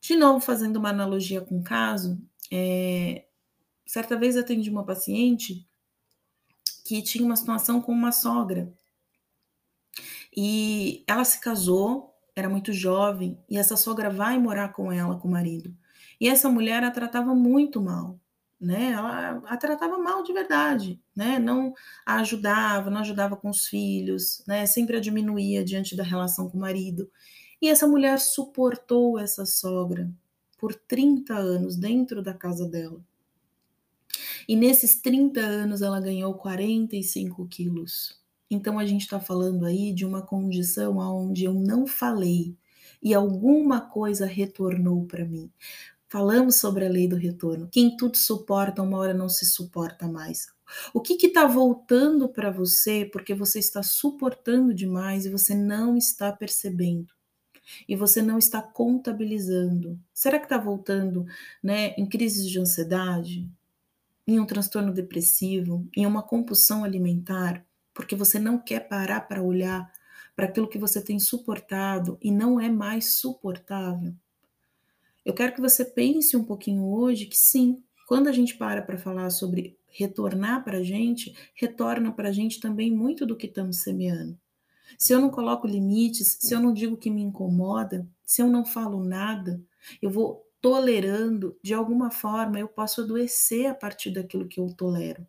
De 0.01 0.17
novo, 0.17 0.41
fazendo 0.41 0.75
uma 0.75 0.89
analogia 0.89 1.39
com 1.39 1.59
o 1.59 1.63
caso, 1.63 2.21
É, 2.51 3.27
certa 3.85 4.17
vez 4.17 4.35
atendi 4.35 4.69
uma 4.69 4.85
paciente 4.85 5.65
que 6.85 7.01
tinha 7.01 7.23
uma 7.23 7.37
situação 7.37 7.81
com 7.81 7.93
uma 7.93 8.11
sogra. 8.11 8.73
E 10.35 11.03
ela 11.07 11.23
se 11.23 11.39
casou, 11.39 12.15
era 12.35 12.49
muito 12.49 12.71
jovem, 12.73 13.37
e 13.49 13.57
essa 13.57 13.75
sogra 13.75 14.09
vai 14.09 14.37
morar 14.37 14.69
com 14.69 14.91
ela, 14.91 15.17
com 15.17 15.27
o 15.27 15.31
marido. 15.31 15.75
E 16.19 16.27
essa 16.27 16.49
mulher 16.49 16.83
a 16.83 16.91
tratava 16.91 17.33
muito 17.33 17.81
mal, 17.81 18.19
né? 18.59 18.91
Ela 18.91 19.41
a 19.45 19.57
tratava 19.57 19.97
mal 19.97 20.23
de 20.23 20.33
verdade, 20.33 21.01
né? 21.15 21.39
Não 21.39 21.73
a 22.05 22.17
ajudava, 22.17 22.89
não 22.89 23.01
ajudava 23.01 23.35
com 23.37 23.49
os 23.49 23.67
filhos, 23.67 24.43
né? 24.47 24.65
Sempre 24.65 24.97
a 24.97 25.01
diminuía 25.01 25.63
diante 25.63 25.95
da 25.95 26.03
relação 26.03 26.49
com 26.49 26.57
o 26.57 26.61
marido. 26.61 27.09
E 27.61 27.69
essa 27.69 27.87
mulher 27.87 28.19
suportou 28.19 29.19
essa 29.19 29.45
sogra 29.45 30.09
por 30.57 30.75
30 30.75 31.33
anos 31.33 31.77
dentro 31.77 32.21
da 32.21 32.33
casa 32.33 32.67
dela. 32.67 33.01
E 34.47 34.55
nesses 34.55 35.01
30 35.01 35.39
anos 35.39 35.81
ela 35.81 36.01
ganhou 36.01 36.33
45 36.33 37.47
quilos. 37.47 38.18
Então 38.49 38.79
a 38.79 38.85
gente 38.85 39.01
está 39.01 39.19
falando 39.19 39.65
aí 39.65 39.93
de 39.93 40.05
uma 40.05 40.21
condição 40.21 40.97
onde 40.97 41.43
eu 41.45 41.53
não 41.53 41.85
falei 41.85 42.55
e 43.01 43.13
alguma 43.13 43.81
coisa 43.81 44.25
retornou 44.25 45.05
para 45.05 45.25
mim. 45.25 45.51
Falamos 46.07 46.55
sobre 46.55 46.85
a 46.85 46.89
lei 46.89 47.07
do 47.07 47.15
retorno. 47.15 47.69
Quem 47.71 47.95
tudo 47.95 48.17
suporta, 48.17 48.81
uma 48.81 48.97
hora 48.97 49.13
não 49.13 49.29
se 49.29 49.45
suporta 49.45 50.07
mais. 50.07 50.47
O 50.93 51.01
que 51.01 51.13
está 51.25 51.45
voltando 51.45 52.27
para 52.27 52.49
você 52.49 53.05
porque 53.05 53.35
você 53.35 53.59
está 53.59 53.83
suportando 53.83 54.73
demais 54.73 55.25
e 55.25 55.29
você 55.29 55.53
não 55.53 55.95
está 55.95 56.31
percebendo? 56.31 57.13
E 57.87 57.95
você 57.95 58.21
não 58.23 58.39
está 58.39 58.61
contabilizando? 58.61 59.99
Será 60.11 60.39
que 60.39 60.45
está 60.45 60.57
voltando 60.57 61.27
né, 61.61 61.93
em 61.95 62.07
crises 62.07 62.49
de 62.49 62.59
ansiedade, 62.59 63.47
em 64.25 64.39
um 64.39 64.45
transtorno 64.45 64.91
depressivo, 64.91 65.87
em 65.95 66.07
uma 66.07 66.23
compulsão 66.23 66.83
alimentar, 66.83 67.63
porque 67.99 68.15
você 68.15 68.39
não 68.39 68.57
quer 68.57 68.87
parar 68.87 69.27
para 69.27 69.43
olhar 69.43 69.91
para 70.33 70.45
aquilo 70.45 70.69
que 70.69 70.77
você 70.77 71.03
tem 71.03 71.19
suportado 71.19 72.17
e 72.21 72.31
não 72.31 72.57
é 72.57 72.69
mais 72.69 73.15
suportável? 73.15 74.15
Eu 75.25 75.33
quero 75.33 75.53
que 75.53 75.59
você 75.59 75.83
pense 75.83 76.37
um 76.37 76.43
pouquinho 76.45 76.85
hoje 76.85 77.25
que 77.25 77.35
sim, 77.35 77.83
quando 78.07 78.29
a 78.29 78.31
gente 78.31 78.55
para 78.55 78.81
para 78.81 78.97
falar 78.97 79.29
sobre 79.31 79.77
retornar 79.85 80.63
para 80.63 80.77
a 80.77 80.83
gente, 80.83 81.35
retorna 81.53 82.09
para 82.13 82.29
a 82.29 82.31
gente 82.31 82.61
também 82.61 82.89
muito 82.89 83.25
do 83.25 83.35
que 83.35 83.47
estamos 83.47 83.81
semeando. 83.81 84.39
Se 84.97 85.11
eu 85.11 85.19
não 85.19 85.29
coloco 85.29 85.67
limites, 85.67 86.37
se 86.39 86.55
eu 86.55 86.61
não 86.61 86.73
digo 86.73 86.95
que 86.95 87.09
me 87.09 87.21
incomoda, 87.21 88.07
se 88.23 88.41
eu 88.41 88.47
não 88.47 88.65
falo 88.65 89.03
nada, 89.03 89.61
eu 90.01 90.09
vou 90.09 90.47
tolerando, 90.61 91.59
de 91.61 91.73
alguma 91.73 92.11
forma 92.11 92.57
eu 92.57 92.69
posso 92.69 93.01
adoecer 93.01 93.65
a 93.65 93.75
partir 93.75 94.11
daquilo 94.11 94.47
que 94.47 94.61
eu 94.61 94.73
tolero. 94.73 95.27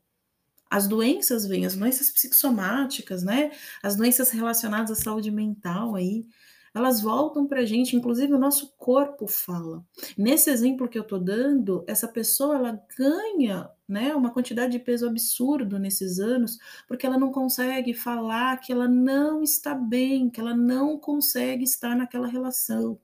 As 0.71 0.87
doenças 0.87 1.47
vêm, 1.47 1.67
as 1.67 1.75
doenças 1.77 2.11
psicossomáticas, 2.11 3.23
né? 3.25 3.51
As 3.83 3.97
doenças 3.97 4.31
relacionadas 4.31 4.91
à 4.93 5.03
saúde 5.03 5.31
mental 5.31 5.97
aí, 5.97 6.25
elas 6.73 7.01
voltam 7.01 7.47
para 7.47 7.61
a 7.61 7.67
gente, 7.67 7.97
inclusive 7.97 8.33
o 8.33 8.39
nosso 8.39 8.73
corpo 8.77 9.27
fala. 9.27 9.85
Nesse 10.17 10.51
exemplo 10.51 10.89
que 10.89 10.97
eu 10.97 11.03
estou 11.03 11.19
dando, 11.19 11.85
essa 11.87 12.07
pessoa 12.07 12.55
ela 12.55 12.81
ganha 12.97 13.69
né, 13.89 14.15
uma 14.15 14.33
quantidade 14.33 14.71
de 14.73 14.79
peso 14.79 15.09
absurdo 15.09 15.79
nesses 15.79 16.21
anos, 16.21 16.59
porque 16.87 17.05
ela 17.05 17.19
não 17.19 17.33
consegue 17.33 17.93
falar 17.93 18.59
que 18.59 18.73
ela 18.73 18.87
não 18.87 19.43
está 19.43 19.75
bem, 19.75 20.31
que 20.31 20.41
ela 20.41 20.57
não 20.57 20.97
consegue 20.99 21.65
estar 21.65 21.97
naquela 21.97 22.29
relação. 22.29 23.01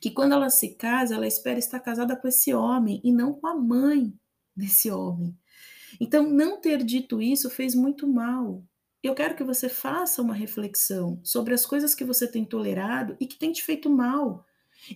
Que 0.00 0.10
quando 0.10 0.32
ela 0.32 0.50
se 0.50 0.74
casa, 0.74 1.14
ela 1.14 1.26
espera 1.26 1.58
estar 1.58 1.78
casada 1.80 2.16
com 2.16 2.26
esse 2.26 2.52
homem 2.52 3.00
e 3.04 3.12
não 3.12 3.32
com 3.32 3.46
a 3.46 3.54
mãe 3.54 4.12
desse 4.56 4.90
homem. 4.90 5.36
Então, 6.00 6.28
não 6.28 6.60
ter 6.60 6.82
dito 6.82 7.20
isso 7.20 7.50
fez 7.50 7.74
muito 7.74 8.06
mal, 8.06 8.64
eu 9.04 9.14
quero 9.14 9.36
que 9.36 9.44
você 9.44 9.68
faça 9.68 10.22
uma 10.22 10.32
reflexão 10.32 11.20
sobre 11.22 11.52
as 11.52 11.66
coisas 11.66 11.94
que 11.94 12.04
você 12.04 12.26
tem 12.26 12.42
tolerado 12.42 13.14
e 13.20 13.26
que 13.26 13.38
tem 13.38 13.52
te 13.52 13.62
feito 13.62 13.90
mal. 13.90 14.46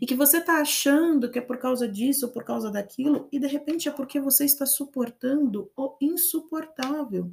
E 0.01 0.07
que 0.07 0.14
você 0.14 0.38
está 0.38 0.61
achando 0.61 1.31
que 1.31 1.38
é 1.38 1.42
por 1.42 1.59
causa 1.59 1.87
disso 1.87 2.27
ou 2.27 2.33
por 2.33 2.42
causa 2.42 2.70
daquilo, 2.70 3.29
e 3.31 3.38
de 3.38 3.46
repente 3.46 3.87
é 3.87 3.92
porque 3.92 4.18
você 4.18 4.46
está 4.46 4.64
suportando 4.64 5.70
o 5.77 5.96
insuportável. 6.01 7.31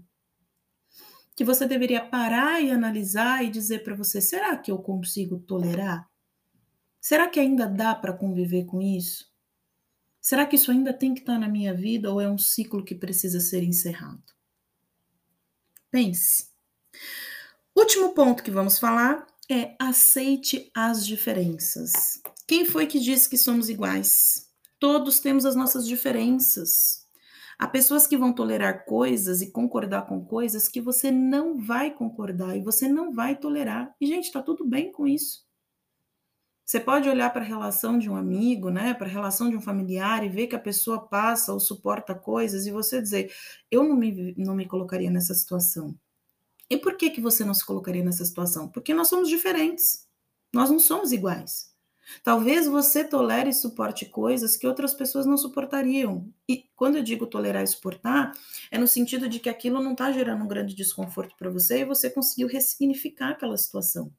Que 1.34 1.46
você 1.46 1.66
deveria 1.66 2.06
parar 2.06 2.62
e 2.62 2.72
analisar 2.72 3.44
e 3.44 3.50
dizer 3.50 3.84
para 3.84 3.96
você: 3.96 4.20
será 4.20 4.58
que 4.58 4.70
eu 4.70 4.78
consigo 4.78 5.40
tolerar? 5.40 6.10
Será 7.00 7.28
que 7.30 7.40
ainda 7.40 7.68
dá 7.68 7.96
para 7.96 8.14
conviver 8.14 8.66
com 8.66 8.82
isso? 8.82 9.34
Será 10.26 10.44
que 10.44 10.56
isso 10.56 10.72
ainda 10.72 10.92
tem 10.92 11.14
que 11.14 11.20
estar 11.20 11.34
tá 11.34 11.40
na 11.40 11.48
minha 11.48 11.72
vida 11.72 12.12
ou 12.12 12.20
é 12.20 12.28
um 12.28 12.36
ciclo 12.36 12.84
que 12.84 12.96
precisa 12.96 13.40
ser 13.40 13.62
encerrado? 13.62 14.24
Pense. 15.92 16.50
Último 17.76 18.12
ponto 18.12 18.42
que 18.42 18.50
vamos 18.50 18.80
falar 18.80 19.28
é 19.48 19.76
aceite 19.80 20.72
as 20.74 21.06
diferenças. 21.06 21.92
Quem 22.48 22.66
foi 22.66 22.88
que 22.88 23.00
disse 23.00 23.30
que 23.30 23.38
somos 23.38 23.70
iguais? 23.70 24.50
Todos 24.80 25.20
temos 25.20 25.46
as 25.46 25.56
nossas 25.56 25.88
diferenças. 25.88 27.06
Há 27.60 27.68
pessoas 27.68 28.08
que 28.08 28.18
vão 28.18 28.34
tolerar 28.34 28.84
coisas 28.86 29.44
e 29.44 29.52
concordar 29.52 30.08
com 30.08 30.26
coisas 30.26 30.68
que 30.68 30.82
você 30.82 31.12
não 31.12 31.56
vai 31.60 31.94
concordar 31.94 32.58
e 32.58 32.64
você 32.64 32.88
não 32.88 33.14
vai 33.14 33.36
tolerar. 33.36 33.94
E, 34.02 34.08
gente, 34.08 34.32
tá 34.32 34.42
tudo 34.42 34.66
bem 34.66 34.92
com 34.92 35.06
isso. 35.06 35.46
Você 36.66 36.80
pode 36.80 37.08
olhar 37.08 37.32
para 37.32 37.42
a 37.42 37.48
relação 37.48 38.00
de 38.00 38.10
um 38.10 38.16
amigo, 38.16 38.72
né, 38.72 38.94
para 38.96 39.06
a 39.06 39.10
relação 39.10 39.50
de 39.50 39.56
um 39.56 39.62
familiar 39.62 40.24
e 40.24 40.30
ver 40.30 40.48
que 40.48 40.56
a 40.56 40.60
pessoa 40.60 41.08
passa 41.08 41.54
ou 41.54 41.60
suporta 41.60 42.16
coisas 42.16 42.66
e 42.66 42.72
você 42.72 43.02
dizer: 43.02 43.32
eu 43.70 43.84
não 43.84 43.96
me, 43.96 44.34
não 44.38 44.56
me 44.56 44.66
colocaria 44.66 45.12
nessa 45.12 45.36
situação. 45.36 45.96
E 46.70 46.78
por 46.78 46.98
que, 46.98 47.12
que 47.12 47.22
você 47.22 47.46
não 47.46 47.54
se 47.54 47.64
colocaria 47.64 48.04
nessa 48.04 48.26
situação? 48.26 48.68
Porque 48.68 48.94
nós 48.94 49.08
somos 49.08 49.30
diferentes. 49.30 50.08
Nós 50.52 50.72
não 50.72 50.80
somos 50.80 51.12
iguais. 51.12 51.76
Talvez 52.24 52.68
você 52.68 53.04
tolere 53.04 53.50
e 53.50 53.54
suporte 53.54 54.06
coisas 54.06 54.56
que 54.56 54.68
outras 54.68 54.94
pessoas 54.94 55.26
não 55.26 55.38
suportariam. 55.38 56.32
E 56.48 56.66
quando 56.76 56.98
eu 56.98 57.04
digo 57.04 57.28
tolerar 57.28 57.64
e 57.64 57.68
suportar, 57.68 58.32
é 58.72 58.78
no 58.78 58.88
sentido 58.88 59.28
de 59.28 59.40
que 59.40 59.50
aquilo 59.50 59.82
não 59.82 59.92
está 59.92 60.12
gerando 60.12 60.44
um 60.44 60.48
grande 60.48 60.76
desconforto 60.76 61.36
para 61.38 61.50
você 61.50 61.80
e 61.80 61.86
você 61.86 62.10
conseguiu 62.10 62.48
ressignificar 62.48 63.32
aquela 63.32 63.58
situação. 63.58 64.12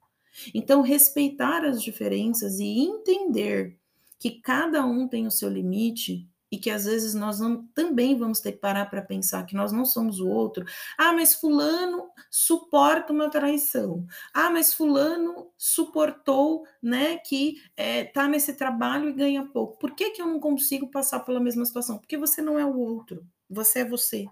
Então, 0.54 0.82
respeitar 0.82 1.64
as 1.64 1.82
diferenças 1.82 2.58
e 2.58 2.66
entender 2.66 3.78
que 4.18 4.30
cada 4.40 4.84
um 4.84 5.06
tem 5.06 5.26
o 5.26 5.30
seu 5.30 5.48
limite 5.48 6.28
e 6.50 6.58
que 6.58 6.70
às 6.70 6.84
vezes 6.84 7.14
nós 7.14 7.40
não, 7.40 7.66
também 7.68 8.16
vamos 8.16 8.40
ter 8.40 8.52
que 8.52 8.58
parar 8.58 8.86
para 8.86 9.02
pensar 9.02 9.44
que 9.44 9.56
nós 9.56 9.72
não 9.72 9.84
somos 9.84 10.20
o 10.20 10.28
outro. 10.28 10.64
Ah, 10.96 11.12
mas 11.12 11.34
fulano 11.34 12.08
suporta 12.30 13.12
uma 13.12 13.28
traição. 13.28 14.06
Ah, 14.32 14.50
mas 14.50 14.72
fulano 14.72 15.50
suportou, 15.58 16.64
né, 16.82 17.18
que 17.18 17.60
é, 17.76 18.04
tá 18.04 18.28
nesse 18.28 18.54
trabalho 18.54 19.08
e 19.08 19.12
ganha 19.12 19.44
pouco. 19.44 19.78
Por 19.78 19.94
que 19.94 20.10
que 20.10 20.22
eu 20.22 20.26
não 20.26 20.38
consigo 20.38 20.88
passar 20.88 21.20
pela 21.20 21.40
mesma 21.40 21.64
situação? 21.64 21.98
Porque 21.98 22.16
você 22.16 22.40
não 22.40 22.58
é 22.58 22.64
o 22.64 22.78
outro. 22.78 23.26
Você 23.50 23.80
é 23.80 23.84
você. 23.84 24.26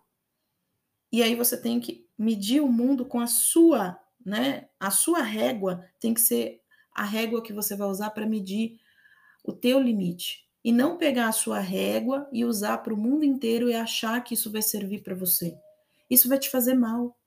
E 1.12 1.22
aí 1.22 1.34
você 1.34 1.60
tem 1.60 1.80
que 1.80 2.06
medir 2.18 2.60
o 2.60 2.68
mundo 2.68 3.04
com 3.04 3.20
a 3.20 3.26
sua, 3.26 3.98
né? 4.24 4.68
A 4.78 4.90
sua 4.90 5.22
régua 5.22 5.84
tem 6.00 6.14
que 6.14 6.20
ser 6.20 6.60
a 6.94 7.04
régua 7.04 7.42
que 7.42 7.52
você 7.52 7.76
vai 7.76 7.88
usar 7.88 8.10
para 8.10 8.26
medir 8.26 8.78
o 9.44 9.52
teu 9.52 9.80
limite 9.80 10.44
e 10.64 10.72
não 10.72 10.96
pegar 10.96 11.28
a 11.28 11.32
sua 11.32 11.58
régua 11.58 12.28
e 12.32 12.44
usar 12.44 12.78
para 12.78 12.94
o 12.94 12.96
mundo 12.96 13.24
inteiro 13.24 13.68
e 13.68 13.74
achar 13.74 14.22
que 14.24 14.34
isso 14.34 14.50
vai 14.50 14.62
servir 14.62 15.02
para 15.02 15.14
você. 15.14 15.56
Isso 16.08 16.28
vai 16.28 16.38
te 16.38 16.48
fazer 16.48 16.74
mal. 16.74 17.18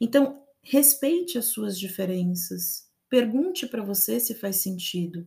Então, 0.00 0.42
respeite 0.62 1.38
as 1.38 1.46
suas 1.46 1.78
diferenças. 1.78 2.88
Pergunte 3.08 3.66
para 3.66 3.82
você 3.82 4.20
se 4.20 4.34
faz 4.34 4.56
sentido. 4.56 5.26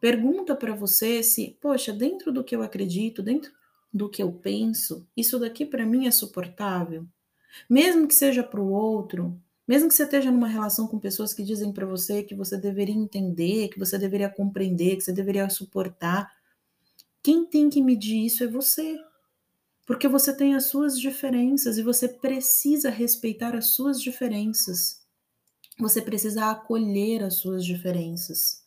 Pergunta 0.00 0.54
para 0.54 0.74
você 0.74 1.22
se, 1.22 1.58
poxa, 1.60 1.92
dentro 1.92 2.32
do 2.32 2.44
que 2.44 2.54
eu 2.54 2.62
acredito, 2.62 3.22
dentro 3.22 3.52
do 3.92 4.08
que 4.08 4.22
eu 4.22 4.32
penso, 4.32 5.06
isso 5.16 5.38
daqui 5.38 5.64
para 5.64 5.86
mim 5.86 6.06
é 6.06 6.10
suportável? 6.10 7.06
Mesmo 7.68 8.08
que 8.08 8.14
seja 8.14 8.42
para 8.42 8.60
o 8.60 8.70
outro, 8.70 9.40
mesmo 9.66 9.88
que 9.88 9.94
você 9.94 10.04
esteja 10.04 10.30
numa 10.30 10.48
relação 10.48 10.86
com 10.86 10.98
pessoas 10.98 11.32
que 11.32 11.42
dizem 11.42 11.72
para 11.72 11.86
você 11.86 12.22
que 12.22 12.34
você 12.34 12.56
deveria 12.56 12.94
entender, 12.94 13.68
que 13.68 13.78
você 13.78 13.98
deveria 13.98 14.28
compreender, 14.28 14.96
que 14.96 15.02
você 15.02 15.12
deveria 15.12 15.48
suportar, 15.48 16.30
quem 17.22 17.46
tem 17.46 17.70
que 17.70 17.82
medir 17.82 18.26
isso 18.26 18.44
é 18.44 18.46
você. 18.46 18.98
Porque 19.86 20.08
você 20.08 20.34
tem 20.34 20.54
as 20.54 20.66
suas 20.66 20.98
diferenças 20.98 21.78
e 21.78 21.82
você 21.82 22.08
precisa 22.08 22.90
respeitar 22.90 23.54
as 23.54 23.74
suas 23.74 24.00
diferenças. 24.00 25.02
Você 25.78 26.00
precisa 26.00 26.50
acolher 26.50 27.22
as 27.22 27.34
suas 27.34 27.64
diferenças 27.64 28.63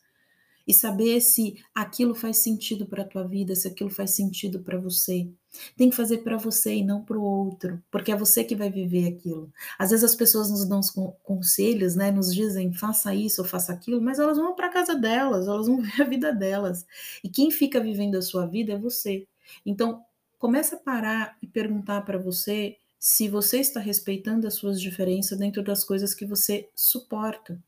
e 0.68 0.74
saber 0.74 1.22
se 1.22 1.56
aquilo 1.74 2.14
faz 2.14 2.36
sentido 2.36 2.84
para 2.86 3.02
a 3.02 3.06
tua 3.06 3.26
vida, 3.26 3.56
se 3.56 3.66
aquilo 3.66 3.88
faz 3.88 4.10
sentido 4.10 4.60
para 4.60 4.78
você. 4.78 5.26
Tem 5.74 5.88
que 5.88 5.96
fazer 5.96 6.18
para 6.18 6.36
você 6.36 6.74
e 6.74 6.84
não 6.84 7.02
para 7.02 7.18
o 7.18 7.22
outro, 7.22 7.82
porque 7.90 8.12
é 8.12 8.16
você 8.16 8.44
que 8.44 8.54
vai 8.54 8.70
viver 8.70 9.08
aquilo. 9.08 9.50
Às 9.78 9.90
vezes 9.90 10.04
as 10.04 10.14
pessoas 10.14 10.50
nos 10.50 10.66
dão 10.66 10.80
conselhos, 11.22 11.96
né, 11.96 12.10
nos 12.12 12.34
dizem 12.34 12.70
faça 12.70 13.14
isso 13.14 13.40
ou 13.40 13.48
faça 13.48 13.72
aquilo, 13.72 13.98
mas 14.02 14.18
elas 14.18 14.36
vão 14.36 14.54
para 14.54 14.68
casa 14.68 14.94
delas, 14.94 15.48
elas 15.48 15.66
vão 15.66 15.80
ver 15.80 16.02
a 16.02 16.04
vida 16.04 16.32
delas. 16.34 16.86
E 17.24 17.30
quem 17.30 17.50
fica 17.50 17.80
vivendo 17.80 18.16
a 18.16 18.22
sua 18.22 18.46
vida 18.46 18.74
é 18.74 18.78
você. 18.78 19.26
Então, 19.64 20.02
começa 20.38 20.76
a 20.76 20.78
parar 20.78 21.38
e 21.42 21.46
perguntar 21.46 22.02
para 22.02 22.18
você 22.18 22.76
se 22.98 23.28
você 23.28 23.58
está 23.60 23.80
respeitando 23.80 24.46
as 24.46 24.54
suas 24.54 24.78
diferenças 24.80 25.38
dentro 25.38 25.62
das 25.62 25.82
coisas 25.82 26.12
que 26.12 26.26
você 26.26 26.68
suporta. 26.74 27.58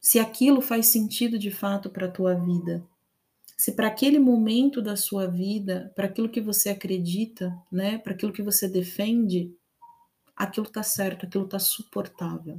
Se 0.00 0.18
aquilo 0.18 0.62
faz 0.62 0.86
sentido 0.86 1.38
de 1.38 1.50
fato 1.50 1.90
para 1.90 2.06
a 2.06 2.10
tua 2.10 2.34
vida. 2.34 2.82
Se 3.56 3.72
para 3.72 3.86
aquele 3.86 4.18
momento 4.18 4.80
da 4.80 4.96
sua 4.96 5.26
vida, 5.26 5.92
para 5.94 6.06
aquilo 6.06 6.30
que 6.30 6.40
você 6.40 6.70
acredita, 6.70 7.54
né, 7.70 7.98
para 7.98 8.14
aquilo 8.14 8.32
que 8.32 8.42
você 8.42 8.66
defende, 8.66 9.54
aquilo 10.34 10.66
está 10.66 10.82
certo, 10.82 11.26
aquilo 11.26 11.44
está 11.44 11.58
suportável. 11.58 12.58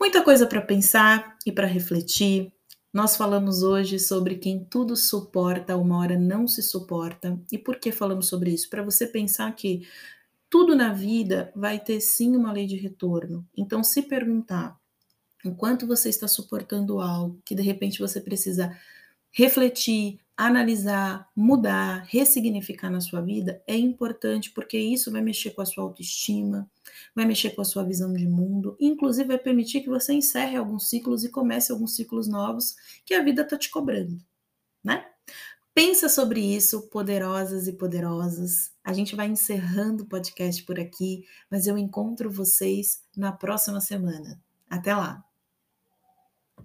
Muita 0.00 0.22
coisa 0.24 0.44
para 0.44 0.60
pensar 0.60 1.38
e 1.46 1.52
para 1.52 1.68
refletir. 1.68 2.52
Nós 2.92 3.16
falamos 3.16 3.62
hoje 3.62 4.00
sobre 4.00 4.36
quem 4.36 4.64
tudo 4.64 4.96
suporta, 4.96 5.76
uma 5.76 5.98
hora 5.98 6.18
não 6.18 6.48
se 6.48 6.62
suporta. 6.62 7.40
E 7.52 7.56
por 7.56 7.76
que 7.78 7.92
falamos 7.92 8.26
sobre 8.26 8.50
isso? 8.50 8.68
Para 8.68 8.82
você 8.82 9.06
pensar 9.06 9.54
que 9.54 9.86
tudo 10.50 10.74
na 10.74 10.92
vida 10.92 11.52
vai 11.54 11.78
ter 11.78 12.00
sim 12.00 12.34
uma 12.34 12.52
lei 12.52 12.66
de 12.66 12.76
retorno. 12.76 13.46
Então, 13.56 13.84
se 13.84 14.02
perguntar 14.02 14.76
enquanto 15.46 15.86
você 15.86 16.08
está 16.08 16.28
suportando 16.28 17.00
algo 17.00 17.40
que 17.44 17.54
de 17.54 17.62
repente 17.62 17.98
você 17.98 18.20
precisa 18.20 18.76
refletir, 19.32 20.18
analisar, 20.36 21.28
mudar, 21.34 22.04
ressignificar 22.08 22.90
na 22.90 23.00
sua 23.00 23.20
vida 23.20 23.62
é 23.66 23.76
importante 23.76 24.50
porque 24.50 24.78
isso 24.78 25.10
vai 25.10 25.22
mexer 25.22 25.50
com 25.50 25.62
a 25.62 25.66
sua 25.66 25.84
autoestima, 25.84 26.70
vai 27.14 27.24
mexer 27.24 27.50
com 27.50 27.62
a 27.62 27.64
sua 27.64 27.84
visão 27.84 28.12
de 28.12 28.26
mundo, 28.26 28.76
inclusive 28.80 29.28
vai 29.28 29.38
permitir 29.38 29.80
que 29.80 29.88
você 29.88 30.12
encerre 30.12 30.56
alguns 30.56 30.88
ciclos 30.88 31.24
e 31.24 31.30
comece 31.30 31.72
alguns 31.72 31.94
ciclos 31.96 32.28
novos 32.28 32.76
que 33.04 33.14
a 33.14 33.22
vida 33.22 33.42
está 33.42 33.56
te 33.58 33.70
cobrando, 33.70 34.18
né? 34.84 35.06
Pensa 35.74 36.08
sobre 36.08 36.40
isso, 36.40 36.88
poderosas 36.88 37.68
e 37.68 37.72
poderosos. 37.74 38.70
A 38.82 38.94
gente 38.94 39.14
vai 39.14 39.26
encerrando 39.26 40.04
o 40.04 40.06
podcast 40.06 40.62
por 40.64 40.80
aqui, 40.80 41.26
mas 41.50 41.66
eu 41.66 41.76
encontro 41.76 42.30
vocês 42.30 43.02
na 43.14 43.30
próxima 43.30 43.78
semana. 43.82 44.40
Até 44.70 44.96
lá! 44.96 45.22